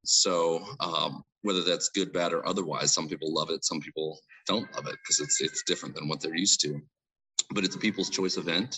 So 0.06 0.64
um, 0.80 1.24
whether 1.42 1.64
that's 1.64 1.90
good, 1.90 2.14
bad, 2.14 2.32
or 2.32 2.48
otherwise, 2.48 2.94
some 2.94 3.10
people 3.10 3.34
love 3.34 3.50
it, 3.50 3.66
some 3.66 3.82
people 3.82 4.20
don't 4.48 4.74
love 4.76 4.88
it 4.88 4.96
because 5.04 5.20
it's 5.20 5.42
it's 5.42 5.64
different 5.64 5.96
than 5.96 6.08
what 6.08 6.22
they're 6.22 6.36
used 6.36 6.62
to. 6.62 6.80
But 7.52 7.66
it's 7.66 7.76
a 7.76 7.80
people's 7.80 8.10
choice 8.10 8.38
event 8.38 8.78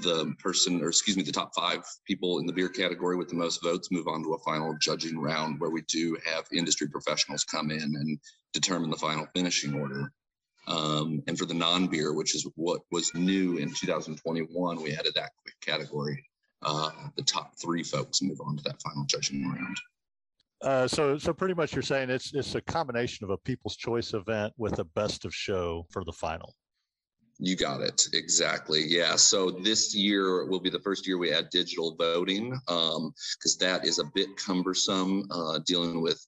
the 0.00 0.34
person, 0.38 0.82
or 0.82 0.88
excuse 0.88 1.16
me, 1.16 1.22
the 1.22 1.32
top 1.32 1.52
five 1.54 1.84
people 2.06 2.38
in 2.38 2.46
the 2.46 2.52
beer 2.52 2.68
category 2.68 3.16
with 3.16 3.28
the 3.28 3.34
most 3.34 3.62
votes 3.62 3.90
move 3.90 4.08
on 4.08 4.22
to 4.22 4.34
a 4.34 4.38
final 4.38 4.74
judging 4.80 5.18
round 5.18 5.60
where 5.60 5.70
we 5.70 5.82
do 5.82 6.16
have 6.24 6.46
industry 6.52 6.88
professionals 6.88 7.44
come 7.44 7.70
in 7.70 7.82
and 7.82 8.18
determine 8.52 8.90
the 8.90 8.96
final 8.96 9.26
finishing 9.34 9.74
order. 9.74 10.12
Um, 10.68 11.22
and 11.26 11.36
for 11.36 11.44
the 11.44 11.54
non 11.54 11.88
beer, 11.88 12.12
which 12.12 12.34
is 12.34 12.46
what 12.54 12.82
was 12.90 13.12
new 13.14 13.56
in 13.56 13.72
2021, 13.72 14.82
we 14.82 14.94
added 14.94 15.14
that 15.14 15.32
category. 15.60 16.24
Uh, 16.62 16.90
the 17.16 17.22
top 17.22 17.54
three 17.60 17.82
folks 17.82 18.22
move 18.22 18.40
on 18.40 18.56
to 18.56 18.62
that 18.62 18.80
final 18.80 19.04
judging 19.06 19.48
round. 19.48 19.76
Uh, 20.62 20.86
so, 20.86 21.18
so 21.18 21.32
pretty 21.32 21.54
much 21.54 21.74
you're 21.74 21.82
saying 21.82 22.08
it's 22.08 22.32
it's 22.34 22.54
a 22.54 22.60
combination 22.60 23.24
of 23.24 23.30
a 23.30 23.36
People's 23.38 23.76
Choice 23.76 24.14
event 24.14 24.52
with 24.56 24.78
a 24.78 24.84
best 24.84 25.24
of 25.24 25.34
show 25.34 25.84
for 25.90 26.04
the 26.04 26.12
final. 26.12 26.54
You 27.38 27.56
got 27.56 27.80
it 27.80 28.06
exactly. 28.12 28.84
Yeah. 28.86 29.16
So 29.16 29.50
this 29.50 29.96
year 29.96 30.46
will 30.46 30.60
be 30.60 30.70
the 30.70 30.78
first 30.78 31.04
year 31.08 31.18
we 31.18 31.32
add 31.32 31.50
digital 31.50 31.96
voting 31.96 32.50
because 32.66 32.96
um, 32.96 33.58
that 33.58 33.84
is 33.84 33.98
a 33.98 34.04
bit 34.14 34.36
cumbersome 34.36 35.26
uh, 35.32 35.58
dealing 35.66 36.00
with 36.00 36.24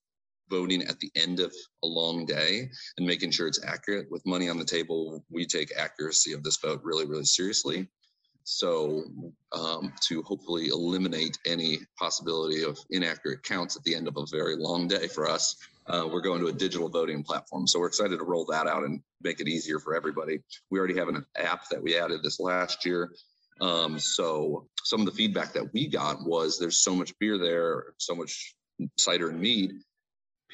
voting 0.55 0.83
at 0.85 1.01
the 1.01 1.11
end 1.17 1.41
of 1.41 1.53
a 1.83 1.87
long 1.87 2.25
day 2.25 2.71
and 2.97 3.07
making 3.07 3.31
sure 3.31 3.49
it's 3.49 3.65
accurate. 3.65 4.07
With 4.11 4.25
money 4.25 4.49
on 4.49 4.59
the 4.59 4.65
table, 4.65 5.25
we 5.31 5.47
take 5.47 5.77
accuracy 5.77 6.33
of 6.33 6.43
this 6.45 6.59
vote 6.59 6.81
really, 6.85 7.07
really 7.07 7.25
seriously. 7.25 7.89
So 8.45 9.05
um, 9.53 9.93
to 10.09 10.23
hopefully 10.23 10.69
eliminate 10.69 11.39
any 11.47 11.79
possibility 11.99 12.63
of 12.63 12.79
inaccurate 12.91 13.43
counts 13.43 13.77
at 13.77 13.83
the 13.85 13.95
end 13.95 14.07
of 14.07 14.17
a 14.17 14.27
very 14.31 14.57
long 14.57 14.87
day 14.87 15.09
for 15.09 15.29
us, 15.29 15.57
uh, 15.87 16.07
we're 16.11 16.21
going 16.21 16.41
to 16.41 16.49
a 16.49 16.53
digital 16.53 16.89
voting 16.89 17.23
platform. 17.25 17.67
So 17.67 17.81
we're 17.81 17.89
excited 17.89 18.19
to 18.19 18.25
roll 18.25 18.45
that 18.47 18.67
out 18.67 18.85
and 18.85 19.01
make 19.23 19.41
it 19.41 19.49
easier 19.49 19.79
for 19.79 19.95
everybody. 19.97 20.41
We 20.71 20.79
already 20.79 20.99
have 20.99 21.09
an 21.09 21.25
app 21.37 21.69
that 21.71 21.83
we 21.83 21.99
added 21.99 22.23
this 22.23 22.39
last 22.39 22.87
year. 22.87 23.13
Um, 23.61 23.99
so 23.99 24.69
some 24.85 25.01
of 25.01 25.07
the 25.07 25.13
feedback 25.13 25.53
that 25.55 25.73
we 25.73 25.89
got 25.89 26.25
was 26.25 26.59
there's 26.59 26.81
so 26.81 26.95
much 26.95 27.13
beer 27.19 27.39
there, 27.39 27.95
so 27.99 28.15
much 28.15 28.55
cider 28.99 29.31
and 29.31 29.41
mead. 29.41 29.73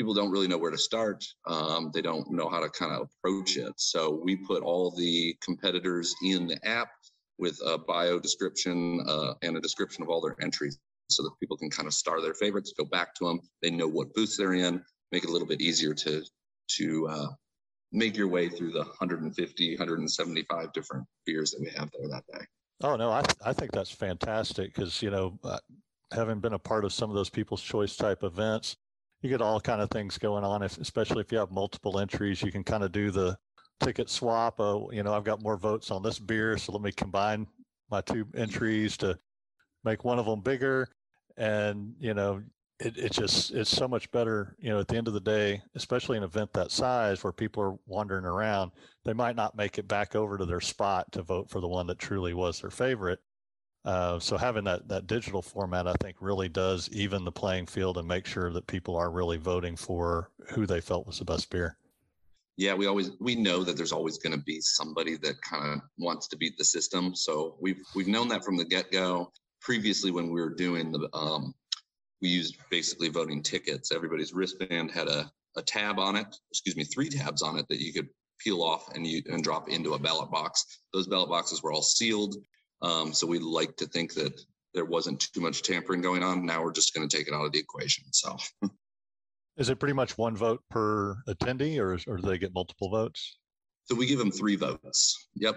People 0.00 0.14
don't 0.14 0.30
really 0.30 0.48
know 0.48 0.56
where 0.56 0.70
to 0.70 0.78
start. 0.78 1.22
Um, 1.46 1.90
they 1.92 2.00
don't 2.00 2.30
know 2.30 2.48
how 2.48 2.58
to 2.60 2.70
kind 2.70 2.90
of 2.90 3.10
approach 3.10 3.58
it. 3.58 3.74
So 3.76 4.18
we 4.24 4.34
put 4.34 4.62
all 4.62 4.90
the 4.90 5.36
competitors 5.42 6.14
in 6.24 6.46
the 6.46 6.58
app 6.66 6.88
with 7.36 7.60
a 7.66 7.76
bio 7.76 8.18
description 8.18 9.04
uh, 9.06 9.34
and 9.42 9.58
a 9.58 9.60
description 9.60 10.02
of 10.02 10.08
all 10.08 10.22
their 10.22 10.36
entries 10.40 10.78
so 11.10 11.22
that 11.22 11.32
people 11.38 11.58
can 11.58 11.68
kind 11.68 11.86
of 11.86 11.92
star 11.92 12.22
their 12.22 12.32
favorites, 12.32 12.72
go 12.78 12.86
back 12.86 13.14
to 13.16 13.26
them. 13.26 13.40
They 13.60 13.70
know 13.70 13.88
what 13.88 14.14
booths 14.14 14.38
they're 14.38 14.54
in, 14.54 14.82
make 15.12 15.22
it 15.22 15.28
a 15.28 15.32
little 15.34 15.46
bit 15.46 15.60
easier 15.60 15.92
to 15.92 16.24
to 16.78 17.08
uh, 17.08 17.28
make 17.92 18.16
your 18.16 18.28
way 18.28 18.48
through 18.48 18.70
the 18.70 18.84
150, 18.84 19.76
175 19.76 20.72
different 20.72 21.06
beers 21.26 21.50
that 21.50 21.60
we 21.60 21.68
have 21.78 21.90
there 21.90 22.08
that 22.08 22.24
day. 22.32 22.46
Oh 22.82 22.96
no, 22.96 23.10
I 23.10 23.22
I 23.44 23.52
think 23.52 23.72
that's 23.72 23.90
fantastic 23.90 24.74
because 24.74 25.02
you 25.02 25.10
know, 25.10 25.38
uh, 25.44 25.58
having 26.10 26.40
been 26.40 26.54
a 26.54 26.58
part 26.58 26.86
of 26.86 26.92
some 26.94 27.10
of 27.10 27.16
those 27.16 27.28
people's 27.28 27.60
choice 27.60 27.96
type 27.96 28.22
events, 28.22 28.78
you 29.22 29.28
get 29.28 29.42
all 29.42 29.60
kind 29.60 29.80
of 29.80 29.90
things 29.90 30.18
going 30.18 30.44
on. 30.44 30.62
Especially 30.62 31.20
if 31.20 31.32
you 31.32 31.38
have 31.38 31.50
multiple 31.50 31.98
entries, 31.98 32.42
you 32.42 32.52
can 32.52 32.64
kind 32.64 32.82
of 32.82 32.92
do 32.92 33.10
the 33.10 33.36
ticket 33.80 34.10
swap. 34.10 34.60
Uh, 34.60 34.80
you 34.90 35.02
know, 35.02 35.12
I've 35.12 35.24
got 35.24 35.42
more 35.42 35.56
votes 35.56 35.90
on 35.90 36.02
this 36.02 36.18
beer, 36.18 36.56
so 36.58 36.72
let 36.72 36.82
me 36.82 36.92
combine 36.92 37.46
my 37.90 38.00
two 38.00 38.26
entries 38.34 38.96
to 38.98 39.18
make 39.84 40.04
one 40.04 40.18
of 40.18 40.26
them 40.26 40.40
bigger. 40.40 40.88
And 41.36 41.94
you 41.98 42.14
know, 42.14 42.42
it, 42.80 42.96
it 42.96 43.12
just 43.12 43.52
it's 43.52 43.70
so 43.70 43.86
much 43.86 44.10
better 44.10 44.56
you 44.58 44.70
know 44.70 44.80
at 44.80 44.88
the 44.88 44.96
end 44.96 45.06
of 45.06 45.14
the 45.14 45.20
day 45.20 45.62
especially 45.74 46.16
an 46.16 46.22
event 46.22 46.52
that 46.54 46.70
size 46.70 47.22
where 47.22 47.32
people 47.32 47.62
are 47.62 47.76
wandering 47.86 48.24
around 48.24 48.72
they 49.04 49.12
might 49.12 49.36
not 49.36 49.56
make 49.56 49.78
it 49.78 49.86
back 49.86 50.16
over 50.16 50.38
to 50.38 50.46
their 50.46 50.60
spot 50.60 51.10
to 51.12 51.22
vote 51.22 51.50
for 51.50 51.60
the 51.60 51.68
one 51.68 51.86
that 51.86 51.98
truly 51.98 52.32
was 52.32 52.60
their 52.60 52.70
favorite 52.70 53.20
uh, 53.84 54.18
so 54.18 54.36
having 54.36 54.64
that 54.64 54.88
that 54.88 55.06
digital 55.06 55.42
format 55.42 55.86
i 55.86 55.94
think 55.94 56.16
really 56.20 56.48
does 56.48 56.88
even 56.92 57.24
the 57.24 57.32
playing 57.32 57.66
field 57.66 57.98
and 57.98 58.06
make 58.06 58.26
sure 58.26 58.52
that 58.52 58.66
people 58.66 58.96
are 58.96 59.10
really 59.10 59.36
voting 59.38 59.76
for 59.76 60.30
who 60.50 60.66
they 60.66 60.80
felt 60.80 61.06
was 61.06 61.18
the 61.18 61.24
best 61.24 61.50
beer 61.50 61.76
yeah 62.56 62.74
we 62.74 62.86
always 62.86 63.12
we 63.20 63.34
know 63.34 63.64
that 63.64 63.76
there's 63.76 63.92
always 63.92 64.18
going 64.18 64.36
to 64.36 64.44
be 64.44 64.60
somebody 64.60 65.16
that 65.16 65.40
kind 65.42 65.74
of 65.74 65.80
wants 65.98 66.28
to 66.28 66.36
beat 66.36 66.56
the 66.58 66.64
system 66.64 67.14
so 67.14 67.56
we've 67.60 67.82
we've 67.94 68.08
known 68.08 68.28
that 68.28 68.44
from 68.44 68.56
the 68.56 68.64
get-go 68.64 69.30
previously 69.60 70.10
when 70.10 70.30
we 70.30 70.40
were 70.40 70.54
doing 70.54 70.90
the 70.92 71.08
um, 71.14 71.54
we 72.20 72.28
used 72.28 72.56
basically 72.70 73.08
voting 73.08 73.42
tickets. 73.42 73.92
Everybody's 73.92 74.32
wristband 74.32 74.90
had 74.90 75.08
a, 75.08 75.30
a 75.56 75.62
tab 75.62 75.98
on 75.98 76.16
it, 76.16 76.26
excuse 76.50 76.76
me, 76.76 76.84
three 76.84 77.08
tabs 77.08 77.42
on 77.42 77.58
it 77.58 77.66
that 77.68 77.80
you 77.80 77.92
could 77.92 78.08
peel 78.38 78.62
off 78.62 78.94
and 78.94 79.06
you 79.06 79.22
and 79.30 79.42
drop 79.42 79.68
into 79.68 79.94
a 79.94 79.98
ballot 79.98 80.30
box. 80.30 80.80
Those 80.92 81.06
ballot 81.06 81.28
boxes 81.28 81.62
were 81.62 81.72
all 81.72 81.82
sealed. 81.82 82.36
Um, 82.82 83.12
so 83.12 83.26
we 83.26 83.38
like 83.38 83.76
to 83.76 83.86
think 83.86 84.14
that 84.14 84.40
there 84.74 84.84
wasn't 84.84 85.20
too 85.20 85.40
much 85.40 85.62
tampering 85.62 86.00
going 86.00 86.22
on. 86.22 86.46
Now 86.46 86.62
we're 86.62 86.72
just 86.72 86.94
going 86.94 87.08
to 87.08 87.16
take 87.16 87.28
it 87.28 87.34
out 87.34 87.44
of 87.44 87.52
the 87.52 87.58
equation. 87.58 88.04
So 88.12 88.36
is 89.56 89.68
it 89.68 89.78
pretty 89.78 89.94
much 89.94 90.16
one 90.16 90.36
vote 90.36 90.62
per 90.70 91.16
attendee 91.28 91.78
or, 91.78 91.98
or 92.10 92.16
do 92.16 92.28
they 92.28 92.38
get 92.38 92.54
multiple 92.54 92.90
votes? 92.90 93.38
So 93.84 93.94
we 93.94 94.06
give 94.06 94.18
them 94.18 94.30
three 94.30 94.56
votes. 94.56 95.28
Yep. 95.34 95.56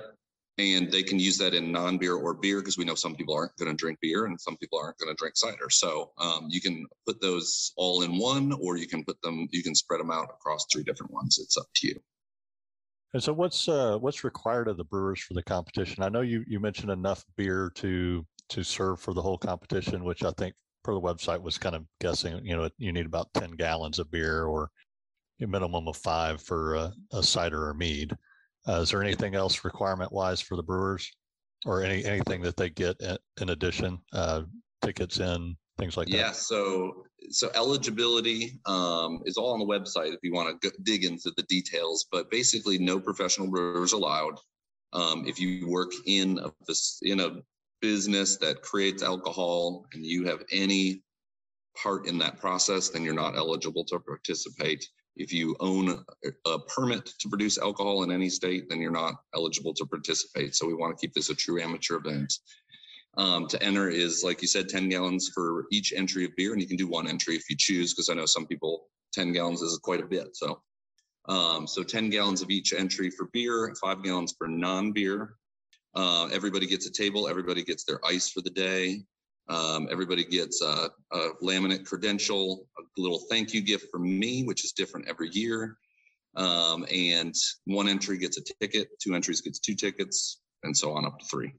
and 0.58 0.92
they 0.92 1.04
can 1.04 1.20
use 1.20 1.38
that 1.38 1.54
in 1.54 1.72
non-beer 1.72 2.16
or 2.16 2.34
beer 2.34 2.60
because 2.60 2.78
we 2.78 2.86
know 2.86 2.96
some 2.96 3.16
people 3.16 3.34
aren't 3.34 3.56
going 3.58 3.72
to 3.72 3.78
drink 3.78 4.00
beer 4.02 4.26
and 4.26 4.40
some 4.40 4.58
people 4.58 4.80
aren't 4.80 4.98
going 4.98 5.10
to 5.10 5.18
drink 5.18 5.36
cider 5.36 5.70
so 5.70 6.12
um, 6.20 6.48
you 6.50 6.62
can 6.62 6.86
put 7.08 7.20
those 7.22 7.74
all 7.76 8.04
in 8.04 8.18
one 8.18 8.54
or 8.62 8.78
you 8.78 8.88
can 8.88 9.04
put 9.04 9.20
them 9.22 9.48
you 9.52 9.64
can 9.64 9.74
spread 9.74 10.00
them 10.00 10.12
out 10.12 10.30
across 10.30 10.66
three 10.72 10.84
different 10.84 11.12
ones 11.12 11.40
it's 11.42 11.58
up 11.58 11.66
to 11.74 11.88
you 11.88 12.00
and 13.14 13.24
so 13.24 13.34
what's 13.34 13.68
uh, 13.68 13.98
what's 13.98 14.24
required 14.24 14.68
of 14.68 14.78
the 14.78 14.84
brewers 14.84 15.22
for 15.22 15.34
the 15.34 15.44
competition? 15.44 16.04
I 16.04 16.10
know 16.10 16.22
you 16.22 16.44
you 16.48 16.60
mentioned 16.60 16.92
enough 16.92 17.24
beer 17.36 17.72
to 17.76 18.26
to 18.50 18.64
serve 18.64 19.00
for 19.00 19.14
the 19.14 19.22
whole 19.22 19.38
competition 19.38 20.04
which 20.04 20.22
i 20.22 20.32
think 20.32 20.54
per 20.84 20.94
the 20.94 21.00
website 21.00 21.42
was 21.42 21.58
kind 21.58 21.76
of 21.76 21.86
guessing 22.02 22.46
you 22.46 22.56
know 22.56 22.70
you 22.78 22.92
need 22.92 23.06
about 23.06 23.34
10 23.36 23.52
gallons 23.52 24.00
of 24.00 24.12
beer 24.12 24.44
or 24.44 24.70
a 25.42 25.48
minimum 25.48 25.88
of 25.88 25.98
five 25.98 26.42
for 26.42 26.76
a, 26.76 26.94
a 27.12 27.24
cider 27.24 27.68
or 27.68 27.74
mead. 27.74 28.16
Uh, 28.68 28.82
is 28.82 28.92
there 28.92 29.04
anything 29.04 29.36
else 29.36 29.66
requirement 29.66 30.12
wise 30.12 30.42
for 30.42 30.56
the 30.56 30.64
brewers? 30.64 31.12
Or 31.66 31.82
any 31.82 32.04
anything 32.04 32.42
that 32.42 32.58
they 32.58 32.70
get 32.70 33.02
in 33.40 33.50
addition, 33.50 33.98
uh, 34.12 34.42
tickets 34.82 35.22
in, 35.22 35.56
things 35.78 35.98
like 35.98 36.08
that? 36.08 36.16
Yeah, 36.16 36.32
so 36.32 37.06
so 37.30 37.50
eligibility 37.56 38.60
um, 38.66 39.22
is 39.26 39.38
all 39.38 39.54
on 39.54 39.60
the 39.60 39.66
website 39.66 40.14
if 40.14 40.20
you 40.24 40.34
want 40.34 40.62
to 40.62 40.72
dig 40.84 41.04
into 41.04 41.32
the 41.38 41.44
details. 41.44 42.06
But 42.12 42.30
basically, 42.30 42.78
no 42.78 43.00
professional 43.00 43.50
brewers 43.50 43.94
allowed. 43.94 44.38
Um, 44.94 45.26
if 45.26 45.40
you 45.40 45.68
work 45.68 45.92
in 46.06 46.40
a 46.40 46.52
in 47.02 47.20
a 47.20 47.42
business 47.82 48.38
that 48.38 48.62
creates 48.62 49.04
alcohol 49.04 49.86
and 49.94 50.06
you 50.06 50.26
have 50.26 50.44
any 50.52 51.04
part 51.76 52.08
in 52.08 52.18
that 52.20 52.40
process, 52.40 52.90
then 52.90 53.04
you're 53.04 53.14
not 53.14 53.36
eligible 53.36 53.84
to 53.86 54.00
participate. 54.00 54.88
If 55.16 55.32
you 55.32 55.56
own 55.60 56.04
a 56.46 56.60
permit 56.60 57.06
to 57.20 57.30
produce 57.30 57.58
alcohol 57.58 58.04
in 58.04 58.12
any 58.12 58.30
state, 58.30 58.68
then 58.70 58.80
you're 58.80 58.92
not 58.92 59.16
eligible 59.36 59.74
to 59.76 59.86
participate. 59.86 60.56
So 60.56 60.66
we 60.66 60.74
want 60.74 60.98
to 60.98 61.02
keep 61.02 61.14
this 61.14 61.30
a 61.30 61.36
true 61.36 61.62
amateur 61.62 61.98
event. 61.98 62.34
Um, 63.16 63.48
to 63.48 63.62
enter 63.62 63.90
is, 63.90 64.24
like 64.24 64.42
you 64.42 64.48
said, 64.48 64.70
10 64.70 64.90
gallons 64.90 65.30
for 65.30 65.66
each 65.72 65.94
entry 65.96 66.26
of 66.26 66.36
beer, 66.36 66.52
and 66.54 66.62
you 66.62 66.68
can 66.68 66.78
do 66.78 66.88
one 66.88 67.08
entry 67.08 67.36
if 67.36 67.50
you 67.50 67.56
choose, 67.56 67.94
because 67.94 68.10
I 68.10 68.16
know 68.16 68.26
some 68.26 68.48
people 68.48 68.88
10 69.14 69.34
gallons 69.34 69.62
is 69.62 69.78
quite 69.78 70.02
a 70.02 70.06
bit. 70.06 70.36
So, 70.36 70.62
um, 71.30 71.68
so 71.68 71.84
10 71.84 72.10
gallons 72.10 72.42
of 72.42 72.50
each 72.50 72.74
entry 72.74 73.10
for 73.12 73.30
beer, 73.32 73.74
five 73.80 74.04
gallons 74.04 74.34
for 74.38 74.48
non-beer. 74.48 75.36
Uh, 75.96 76.28
everybody 76.34 76.66
gets 76.66 76.88
a 76.88 76.92
table. 76.92 77.28
Everybody 77.28 77.64
gets 77.64 77.84
their 77.84 78.04
ice 78.06 78.30
for 78.30 78.42
the 78.42 78.50
day. 78.50 79.04
Um, 79.50 79.88
everybody 79.92 80.24
gets 80.24 80.62
a, 80.62 80.90
a, 81.12 81.30
laminate 81.42 81.86
credential, 81.86 82.66
a 82.80 83.02
little 83.02 83.20
thank 83.30 83.54
you 83.54 83.62
gift 83.62 83.92
from 83.92 84.20
me, 84.20 84.44
which 84.44 84.64
is 84.64 84.72
different 84.72 85.08
every 85.08 85.30
year. 85.30 85.78
Um, 86.36 86.86
and 86.92 87.36
one 87.66 87.90
entry 87.90 88.18
gets 88.18 88.38
a 88.38 88.42
ticket, 88.60 88.88
two 89.00 89.14
entries 89.14 89.42
gets 89.42 89.60
two 89.60 89.76
tickets, 89.76 90.40
and 90.64 90.76
so 90.76 90.94
on 90.94 91.06
up 91.06 91.20
to 91.20 91.26
three. 91.26 91.54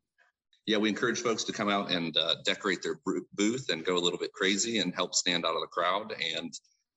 Yeah, 0.67 0.79
we 0.79 0.89
encourage 0.89 1.21
folks 1.21 1.45
to 1.45 1.53
come 1.53 1.69
out 1.69 1.91
and 1.91 2.17
uh, 2.17 2.37
decorate 2.45 2.83
their 2.83 2.99
booth 3.35 3.69
and 3.69 3.85
go 3.85 3.97
a 3.97 4.01
little 4.01 4.19
bit 4.19 4.33
crazy 4.33 4.79
and 4.79 4.95
help 4.95 5.15
stand 5.15 5.45
out 5.45 5.55
of 5.55 5.61
the 5.61 5.67
crowd. 5.67 6.15
And 6.37 6.53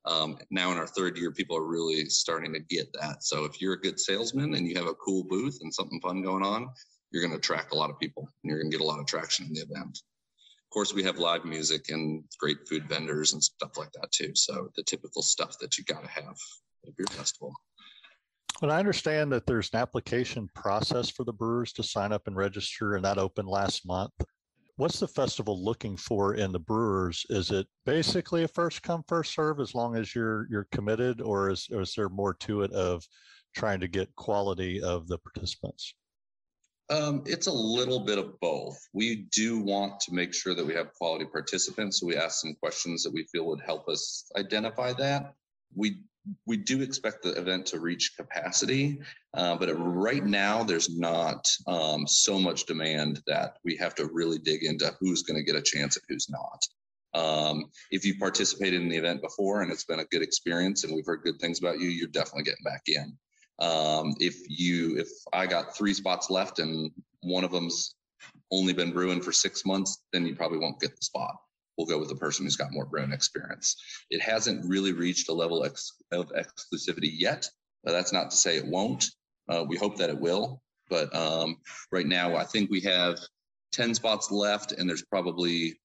um, 0.05 0.37
now 0.49 0.71
in 0.71 0.77
our 0.77 0.87
third 0.87 1.17
year, 1.17 1.31
people 1.31 1.57
are 1.57 1.67
really 1.67 2.05
starting 2.05 2.53
to 2.53 2.59
get 2.59 2.87
that. 2.93 3.23
So 3.23 3.43
if 3.43 3.61
you're 3.61 3.73
a 3.73 3.81
good 3.81 3.99
salesman 3.99 4.55
and 4.55 4.65
you 4.65 4.75
have 4.75 4.87
a 4.87 4.93
cool 4.93 5.25
booth 5.25 5.59
and 5.61 5.73
something 5.73 5.99
fun 5.99 6.21
going 6.21 6.43
on, 6.43 6.69
you're 7.11 7.21
going 7.21 7.31
to 7.31 7.37
attract 7.37 7.73
a 7.73 7.77
lot 7.77 7.89
of 7.89 7.99
people 7.99 8.23
and 8.23 8.49
you're 8.49 8.59
going 8.59 8.71
to 8.71 8.77
get 8.77 8.83
a 8.83 8.87
lot 8.87 8.99
of 8.99 9.05
traction 9.05 9.47
in 9.47 9.53
the 9.53 9.61
event. 9.61 9.97
Of 9.97 10.69
course, 10.71 10.93
we 10.93 11.03
have 11.03 11.17
live 11.17 11.43
music 11.43 11.89
and 11.89 12.23
great 12.39 12.67
food 12.69 12.87
vendors 12.87 13.33
and 13.33 13.43
stuff 13.43 13.77
like 13.77 13.91
that 13.93 14.11
too. 14.11 14.31
So 14.35 14.69
the 14.77 14.83
typical 14.83 15.21
stuff 15.21 15.57
that 15.59 15.77
you 15.77 15.83
got 15.83 16.03
to 16.03 16.09
have 16.09 16.37
at 16.85 16.93
your 16.97 17.07
festival. 17.07 17.53
Well, 18.61 18.71
I 18.71 18.79
understand 18.79 19.31
that 19.33 19.45
there's 19.45 19.69
an 19.73 19.79
application 19.79 20.49
process 20.55 21.11
for 21.11 21.23
the 21.23 21.33
brewers 21.33 21.71
to 21.73 21.83
sign 21.83 22.11
up 22.11 22.25
and 22.25 22.35
register, 22.35 22.95
and 22.95 23.05
that 23.05 23.19
opened 23.19 23.47
last 23.47 23.85
month. 23.85 24.13
What's 24.77 24.99
the 24.99 25.07
festival 25.07 25.63
looking 25.63 25.95
for 25.95 26.33
in 26.35 26.51
the 26.51 26.59
brewers? 26.59 27.23
Is 27.29 27.51
it 27.51 27.67
basically 27.85 28.43
a 28.43 28.47
first 28.47 28.81
come 28.81 29.03
first 29.07 29.33
serve 29.33 29.59
as 29.59 29.75
long 29.75 29.95
as 29.95 30.15
you're 30.15 30.47
you're 30.49 30.67
committed, 30.71 31.21
or 31.21 31.51
is, 31.51 31.67
or 31.71 31.81
is 31.81 31.93
there 31.95 32.09
more 32.09 32.33
to 32.35 32.63
it 32.63 32.71
of 32.71 33.03
trying 33.55 33.79
to 33.79 33.87
get 33.87 34.15
quality 34.15 34.81
of 34.81 35.07
the 35.07 35.19
participants? 35.19 35.93
Um, 36.89 37.23
it's 37.25 37.47
a 37.47 37.51
little 37.51 37.99
bit 37.99 38.17
of 38.17 38.39
both. 38.39 38.79
We 38.93 39.27
do 39.31 39.59
want 39.59 39.99
to 40.01 40.13
make 40.13 40.33
sure 40.33 40.55
that 40.55 40.65
we 40.65 40.73
have 40.73 40.93
quality 40.93 41.25
participants, 41.25 41.99
so 41.99 42.07
we 42.07 42.15
ask 42.15 42.41
some 42.41 42.55
questions 42.55 43.03
that 43.03 43.13
we 43.13 43.27
feel 43.31 43.45
would 43.47 43.61
help 43.61 43.87
us 43.87 44.31
identify 44.35 44.93
that. 44.93 45.33
We 45.75 45.97
we 46.45 46.57
do 46.57 46.81
expect 46.81 47.23
the 47.23 47.31
event 47.39 47.65
to 47.67 47.79
reach 47.79 48.15
capacity, 48.17 48.99
uh, 49.33 49.55
but 49.55 49.73
right 49.75 50.25
now 50.25 50.63
there's 50.63 50.97
not 50.97 51.47
um, 51.67 52.07
so 52.07 52.39
much 52.39 52.65
demand 52.65 53.21
that 53.27 53.57
we 53.63 53.75
have 53.75 53.95
to 53.95 54.09
really 54.11 54.37
dig 54.39 54.63
into 54.63 54.93
who's 54.99 55.23
going 55.23 55.37
to 55.37 55.43
get 55.43 55.55
a 55.55 55.61
chance 55.61 55.95
and 55.95 56.05
who's 56.07 56.29
not. 56.29 56.65
Um, 57.13 57.65
if 57.91 58.05
you 58.05 58.17
participated 58.17 58.81
in 58.81 58.89
the 58.89 58.97
event 58.97 59.21
before 59.21 59.61
and 59.61 59.71
it's 59.71 59.85
been 59.85 60.01
a 60.01 60.05
good 60.05 60.21
experience 60.21 60.83
and 60.83 60.93
we've 60.93 61.05
heard 61.05 61.23
good 61.23 61.39
things 61.39 61.59
about 61.59 61.79
you, 61.79 61.89
you're 61.89 62.07
definitely 62.07 62.43
getting 62.43 62.63
back 62.63 62.83
in. 62.87 63.17
Um, 63.59 64.13
if 64.19 64.35
you, 64.47 64.97
if 64.97 65.09
I 65.33 65.47
got 65.47 65.75
three 65.75 65.93
spots 65.93 66.29
left 66.29 66.59
and 66.59 66.91
one 67.21 67.43
of 67.43 67.51
them's 67.51 67.95
only 68.51 68.73
been 68.73 68.91
brewing 68.91 69.21
for 69.21 69.31
six 69.31 69.65
months, 69.65 70.03
then 70.13 70.25
you 70.25 70.35
probably 70.35 70.59
won't 70.59 70.79
get 70.79 70.95
the 70.95 71.01
spot. 71.01 71.35
We'll 71.77 71.87
go 71.87 71.99
with 71.99 72.09
the 72.09 72.15
person 72.15 72.45
who's 72.45 72.55
got 72.55 72.71
more 72.71 72.85
brewing 72.85 73.11
experience. 73.11 73.75
It 74.09 74.21
hasn't 74.21 74.67
really 74.67 74.93
reached 74.93 75.29
a 75.29 75.33
level 75.33 75.63
ex- 75.63 75.93
of 76.11 76.31
exclusivity 76.31 77.11
yet, 77.13 77.47
but 77.83 77.91
that's 77.91 78.13
not 78.13 78.31
to 78.31 78.37
say 78.37 78.57
it 78.57 78.65
won't. 78.65 79.05
Uh, 79.49 79.63
we 79.67 79.77
hope 79.77 79.97
that 79.97 80.09
it 80.09 80.19
will. 80.19 80.61
But 80.89 81.13
um, 81.15 81.57
right 81.91 82.07
now, 82.07 82.35
I 82.35 82.43
think 82.43 82.69
we 82.69 82.81
have 82.81 83.19
10 83.73 83.93
spots 83.93 84.31
left, 84.31 84.71
and 84.71 84.89
there's 84.89 85.03
probably 85.03 85.77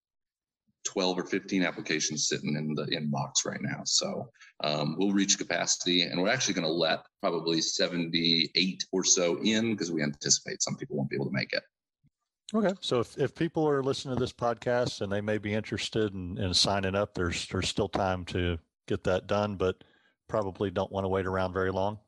12 0.85 1.18
or 1.18 1.24
15 1.24 1.62
applications 1.62 2.28
sitting 2.28 2.57
in 2.57 2.74
the 2.74 2.87
inbox 2.87 3.46
right 3.46 3.61
now. 3.62 3.83
So 3.85 4.28
um, 4.64 4.96
we'll 4.98 5.12
reach 5.12 5.38
capacity 5.38 6.02
and 6.02 6.20
we're 6.20 6.28
actually 6.28 6.55
going 6.55 6.66
to 6.66 6.72
let 6.72 7.00
probably 7.20 7.61
78 7.61 8.85
or 8.92 9.05
so 9.05 9.38
in 9.42 9.72
because 9.72 9.92
we 9.92 10.02
anticipate 10.02 10.62
some 10.62 10.76
people 10.76 10.96
won't 10.96 11.11
be 11.11 11.16
able 11.16 11.26
to 11.26 11.33
make 11.33 11.52
it. 11.52 11.62
Okay. 12.55 12.75
So 12.81 13.01
if, 13.01 13.17
if 13.19 13.35
people 13.35 13.67
are 13.67 13.83
listening 13.83 14.15
to 14.15 14.21
this 14.21 14.33
podcast 14.33 15.01
and 15.01 15.11
they 15.11 15.23
may 15.23 15.38
be 15.38 15.55
interested 15.55 16.12
in, 16.12 16.37
in 16.38 16.53
signing 16.53 16.95
up, 16.95 17.15
there's, 17.15 17.47
there's 17.49 17.69
still 17.69 17.88
time 17.88 18.25
to 18.27 18.59
get 18.87 19.05
that 19.05 19.27
done, 19.27 19.57
but 19.57 19.83
probably 20.29 20.71
don't 20.71 20.93
want 20.93 21.05
to 21.05 21.09
wait 21.09 21.27
around 21.27 21.55
very 21.55 21.71
long. 21.71 21.99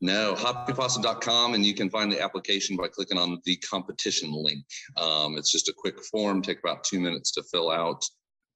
No, 0.00 0.34
hoppypossum.com, 0.34 1.54
and 1.54 1.64
you 1.64 1.74
can 1.74 1.88
find 1.88 2.12
the 2.12 2.20
application 2.20 2.76
by 2.76 2.88
clicking 2.88 3.16
on 3.16 3.40
the 3.44 3.56
competition 3.56 4.32
link. 4.32 4.64
Um, 4.96 5.38
it's 5.38 5.52
just 5.52 5.68
a 5.68 5.72
quick 5.72 6.02
form, 6.04 6.42
take 6.42 6.58
about 6.58 6.84
two 6.84 7.00
minutes 7.00 7.30
to 7.32 7.42
fill 7.44 7.70
out. 7.70 8.04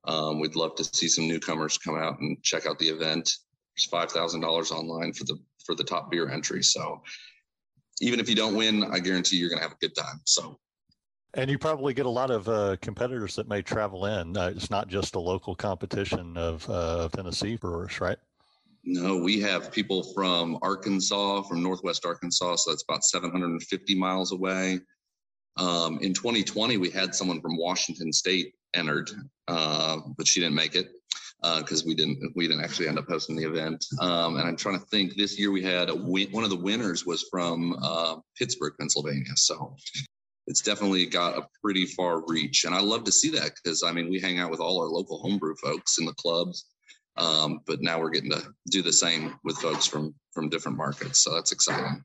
Um, 0.06 0.40
we'd 0.40 0.56
love 0.56 0.74
to 0.76 0.84
see 0.84 1.08
some 1.08 1.26
newcomers 1.26 1.78
come 1.78 1.96
out 1.96 2.18
and 2.20 2.42
check 2.42 2.66
out 2.66 2.78
the 2.78 2.88
event. 2.88 3.32
There's 3.74 3.86
five 3.86 4.12
thousand 4.12 4.40
dollars 4.40 4.70
online 4.70 5.14
for 5.14 5.24
the 5.24 5.38
for 5.64 5.74
the 5.74 5.84
top 5.84 6.10
beer 6.10 6.28
entry. 6.28 6.62
So 6.62 7.00
even 8.02 8.20
if 8.20 8.28
you 8.28 8.34
don't 8.34 8.54
win, 8.54 8.84
I 8.84 8.98
guarantee 8.98 9.36
you're 9.36 9.48
going 9.48 9.60
to 9.60 9.64
have 9.64 9.72
a 9.72 9.80
good 9.80 9.94
time. 9.94 10.20
So. 10.26 10.58
And 11.36 11.50
you 11.50 11.58
probably 11.58 11.94
get 11.94 12.06
a 12.06 12.10
lot 12.10 12.30
of 12.30 12.48
uh, 12.48 12.76
competitors 12.80 13.34
that 13.36 13.48
may 13.48 13.60
travel 13.60 14.06
in. 14.06 14.36
Uh, 14.36 14.52
it's 14.54 14.70
not 14.70 14.86
just 14.86 15.16
a 15.16 15.20
local 15.20 15.54
competition 15.54 16.36
of 16.36 16.68
uh, 16.70 17.08
Tennessee 17.08 17.56
brewers, 17.56 18.00
right? 18.00 18.18
No, 18.84 19.16
we 19.16 19.40
have 19.40 19.72
people 19.72 20.02
from 20.14 20.58
Arkansas, 20.62 21.42
from 21.42 21.62
Northwest 21.62 22.06
Arkansas, 22.06 22.56
so 22.56 22.70
that's 22.70 22.84
about 22.88 23.02
750 23.02 23.94
miles 23.96 24.30
away. 24.32 24.78
Um, 25.56 25.98
in 26.02 26.12
2020, 26.12 26.76
we 26.76 26.90
had 26.90 27.14
someone 27.14 27.40
from 27.40 27.56
Washington 27.56 28.12
State 28.12 28.54
entered, 28.74 29.10
uh, 29.48 29.98
but 30.16 30.28
she 30.28 30.40
didn't 30.40 30.54
make 30.54 30.74
it 30.74 30.90
because 31.58 31.82
uh, 31.82 31.84
we 31.86 31.94
didn't 31.94 32.18
we 32.34 32.46
didn't 32.46 32.64
actually 32.64 32.88
end 32.88 32.98
up 32.98 33.06
hosting 33.08 33.36
the 33.36 33.44
event. 33.44 33.84
Um, 34.00 34.36
and 34.36 34.48
I'm 34.48 34.56
trying 34.56 34.78
to 34.78 34.86
think. 34.86 35.14
This 35.14 35.38
year 35.38 35.50
we 35.50 35.62
had 35.62 35.90
win- 35.90 36.30
one 36.30 36.44
of 36.44 36.50
the 36.50 36.56
winners 36.56 37.06
was 37.06 37.26
from 37.30 37.76
uh, 37.82 38.16
Pittsburgh, 38.36 38.74
Pennsylvania. 38.78 39.36
So 39.36 39.76
it's 40.46 40.60
definitely 40.60 41.06
got 41.06 41.38
a 41.38 41.46
pretty 41.62 41.86
far 41.86 42.22
reach, 42.26 42.64
and 42.64 42.74
I 42.74 42.80
love 42.80 43.04
to 43.04 43.12
see 43.12 43.30
that 43.30 43.52
because 43.62 43.82
I 43.82 43.92
mean 43.92 44.10
we 44.10 44.20
hang 44.20 44.38
out 44.38 44.50
with 44.50 44.60
all 44.60 44.80
our 44.80 44.88
local 44.88 45.18
homebrew 45.20 45.54
folks 45.56 45.98
in 45.98 46.06
the 46.06 46.14
clubs 46.14 46.66
um, 47.16 47.60
but 47.66 47.80
now 47.80 48.00
we're 48.00 48.10
getting 48.10 48.30
to 48.30 48.42
do 48.70 48.82
the 48.82 48.92
same 48.92 49.38
with 49.44 49.56
folks 49.58 49.86
from 49.86 50.14
from 50.32 50.48
different 50.48 50.76
markets. 50.76 51.22
So 51.22 51.32
that's 51.34 51.52
exciting. 51.52 52.04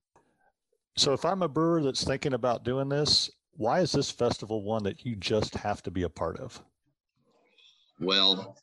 So 0.98 1.14
if 1.14 1.26
I'm 1.26 1.42
a 1.42 1.48
brewer 1.48 1.82
that's 1.82 2.04
thinking 2.04 2.34
about 2.34 2.64
doing 2.64 2.90
this, 2.90 3.30
why 3.54 3.80
is 3.80 3.92
this 3.92 4.12
festival 4.12 4.64
one 4.64 4.84
that 4.84 5.06
you 5.06 5.16
just 5.16 5.56
have 5.56 5.82
to 5.84 5.92
be 5.92 6.04
a 6.04 6.10
part 6.10 6.40
of? 6.40 6.62
Well, 8.00 8.58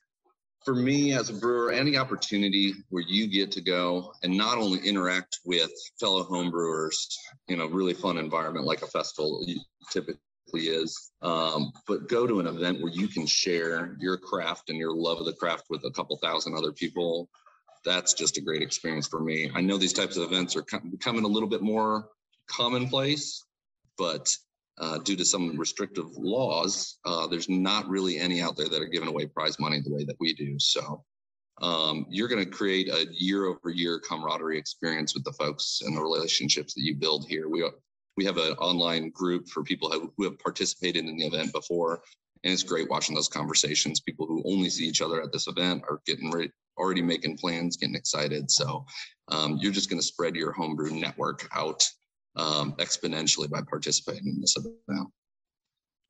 for 0.67 0.75
me 0.75 1.13
as 1.13 1.31
a 1.31 1.33
brewer, 1.33 1.71
any 1.71 1.97
opportunity 1.97 2.75
where 2.91 3.05
you 3.07 3.29
get 3.29 3.53
to 3.53 3.61
go 3.61 4.13
and 4.25 4.37
not 4.37 4.59
only 4.59 4.81
interact 4.81 5.39
with 5.45 5.71
fellow 6.01 6.25
homebrewers 6.25 7.07
in 7.47 7.61
a 7.61 7.67
really 7.67 7.95
fun 7.95 8.19
environment 8.19 8.67
like 8.67 8.83
a 8.83 8.87
festival 8.89 9.47
typically 9.93 10.19
is. 10.55 11.13
Um, 11.23 11.73
but 11.87 12.09
go 12.09 12.27
to 12.27 12.41
an 12.41 12.49
event 12.49 12.83
where 12.83 12.93
you 12.93 13.07
can 13.07 13.27
share 13.27 13.97
your 14.01 14.17
craft 14.17 14.69
and 14.69 14.77
your 14.77 14.93
love 14.93 15.21
of 15.21 15.27
the 15.27 15.35
craft 15.35 15.67
with 15.71 15.85
a 15.85 15.91
couple 15.93 16.17
thousand 16.17 16.57
other 16.57 16.73
people. 16.73 17.31
That's 17.85 18.13
just 18.13 18.37
a 18.37 18.41
great 18.41 18.61
experience 18.61 19.07
for 19.07 19.21
me. 19.21 19.49
I 19.55 19.61
know 19.61 19.79
these 19.79 19.93
types 19.93 20.17
of 20.17 20.25
events 20.25 20.57
are 20.57 20.65
becoming 20.91 21.25
a 21.25 21.29
little 21.29 21.49
bit 21.49 21.63
more 21.63 22.09
commonplace, 22.49 23.45
but 23.97 24.37
uh, 24.79 24.99
due 24.99 25.17
to 25.17 25.25
some 25.25 25.57
restrictive 25.57 26.07
laws, 26.17 26.99
uh, 27.05 27.27
there's 27.27 27.49
not 27.49 27.89
really 27.89 28.19
any 28.19 28.41
out 28.41 28.57
there 28.57 28.69
that 28.69 28.83
are 28.83 28.87
giving 28.87 29.09
away 29.09 29.27
prize 29.27 29.59
money 29.59 29.81
the 29.81 29.93
way 29.93 30.05
that 30.05 30.17
we 30.21 30.35
do. 30.35 30.59
So 30.59 31.05
um, 31.63 32.07
you're 32.11 32.29
going 32.29 32.45
to 32.45 32.51
create 32.51 32.89
a 32.89 33.07
year 33.11 33.47
over 33.47 33.71
year 33.71 33.99
camaraderie 34.01 34.59
experience 34.59 35.15
with 35.15 35.25
the 35.25 35.33
folks 35.33 35.81
and 35.85 35.97
the 35.97 36.03
relationships 36.03 36.75
that 36.75 36.83
you 36.83 36.95
build 36.95 37.27
here. 37.27 37.49
We 37.49 37.69
we 38.17 38.25
have 38.25 38.39
an 38.39 38.53
online 38.55 39.11
group 39.11 39.47
for 39.49 39.63
people 39.63 39.91
who, 39.91 40.11
who 40.17 40.25
have 40.25 40.39
participated 40.39 41.05
in 41.05 41.19
the 41.19 41.27
event 41.27 41.53
before, 41.53 42.01
and 42.45 42.53
it's 42.53 42.63
great 42.63 42.89
watching 42.89 43.15
those 43.15 43.29
conversations. 43.29 44.01
People 44.01 44.27
who 44.27 44.43
only 44.47 44.71
see 44.71 44.87
each 44.87 45.03
other 45.03 45.23
at 45.23 45.33
this 45.33 45.49
event 45.49 45.83
are 45.89 46.01
getting 46.07 46.31
ready, 46.31 46.51
already 46.79 47.03
making 47.03 47.37
plans, 47.37 47.77
getting 47.77 47.95
excited. 47.95 48.51
So 48.51 48.87
um, 49.29 49.59
you're 49.61 49.73
just 49.73 49.91
going 49.91 50.01
to 50.01 50.07
spread 50.07 50.35
your 50.35 50.53
homebrew 50.53 50.93
network 50.93 51.47
out 51.55 51.87
um, 52.37 52.73
exponentially 52.75 53.51
by 53.51 53.61
participating 53.63 54.27
in 54.27 54.41
this 54.41 54.57
event. 54.57 55.09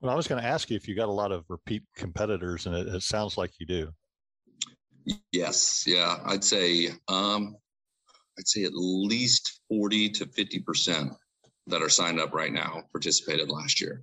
Well, 0.01 0.13
I 0.13 0.17
was 0.17 0.27
going 0.27 0.43
to 0.43 0.49
ask 0.49 0.69
you 0.71 0.77
if 0.77 0.87
you 0.87 0.95
got 0.95 1.09
a 1.09 1.13
lot 1.13 1.33
of 1.33 1.45
repeat 1.49 1.83
competitors, 1.97 2.67
and 2.67 2.75
it, 2.75 2.87
it 2.89 3.03
sounds 3.03 3.39
like 3.39 3.53
you 3.59 3.67
do. 3.67 3.91
Yes, 5.33 5.85
yeah, 5.87 6.19
I'd 6.25 6.45
say 6.45 6.89
um, 7.09 7.57
I'd 8.39 8.49
say 8.49 8.65
at 8.65 8.73
least 8.75 9.63
forty 9.69 10.11
to 10.11 10.27
fifty 10.27 10.61
percent 10.61 11.13
that 11.69 11.83
are 11.83 11.89
signed 11.89 12.21
up 12.21 12.35
right 12.35 12.53
now 12.53 12.83
participated 12.93 13.49
last 13.49 13.81
year, 13.81 14.03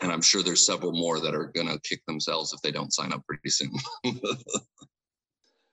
and 0.00 0.10
I'm 0.10 0.22
sure 0.22 0.42
there's 0.42 0.66
several 0.66 0.92
more 0.92 1.20
that 1.20 1.34
are 1.34 1.52
going 1.54 1.68
to 1.68 1.78
kick 1.80 2.00
themselves 2.06 2.52
if 2.52 2.60
they 2.62 2.72
don't 2.72 2.92
sign 2.92 3.12
up 3.12 3.22
pretty 3.26 3.50
soon. 3.50 3.72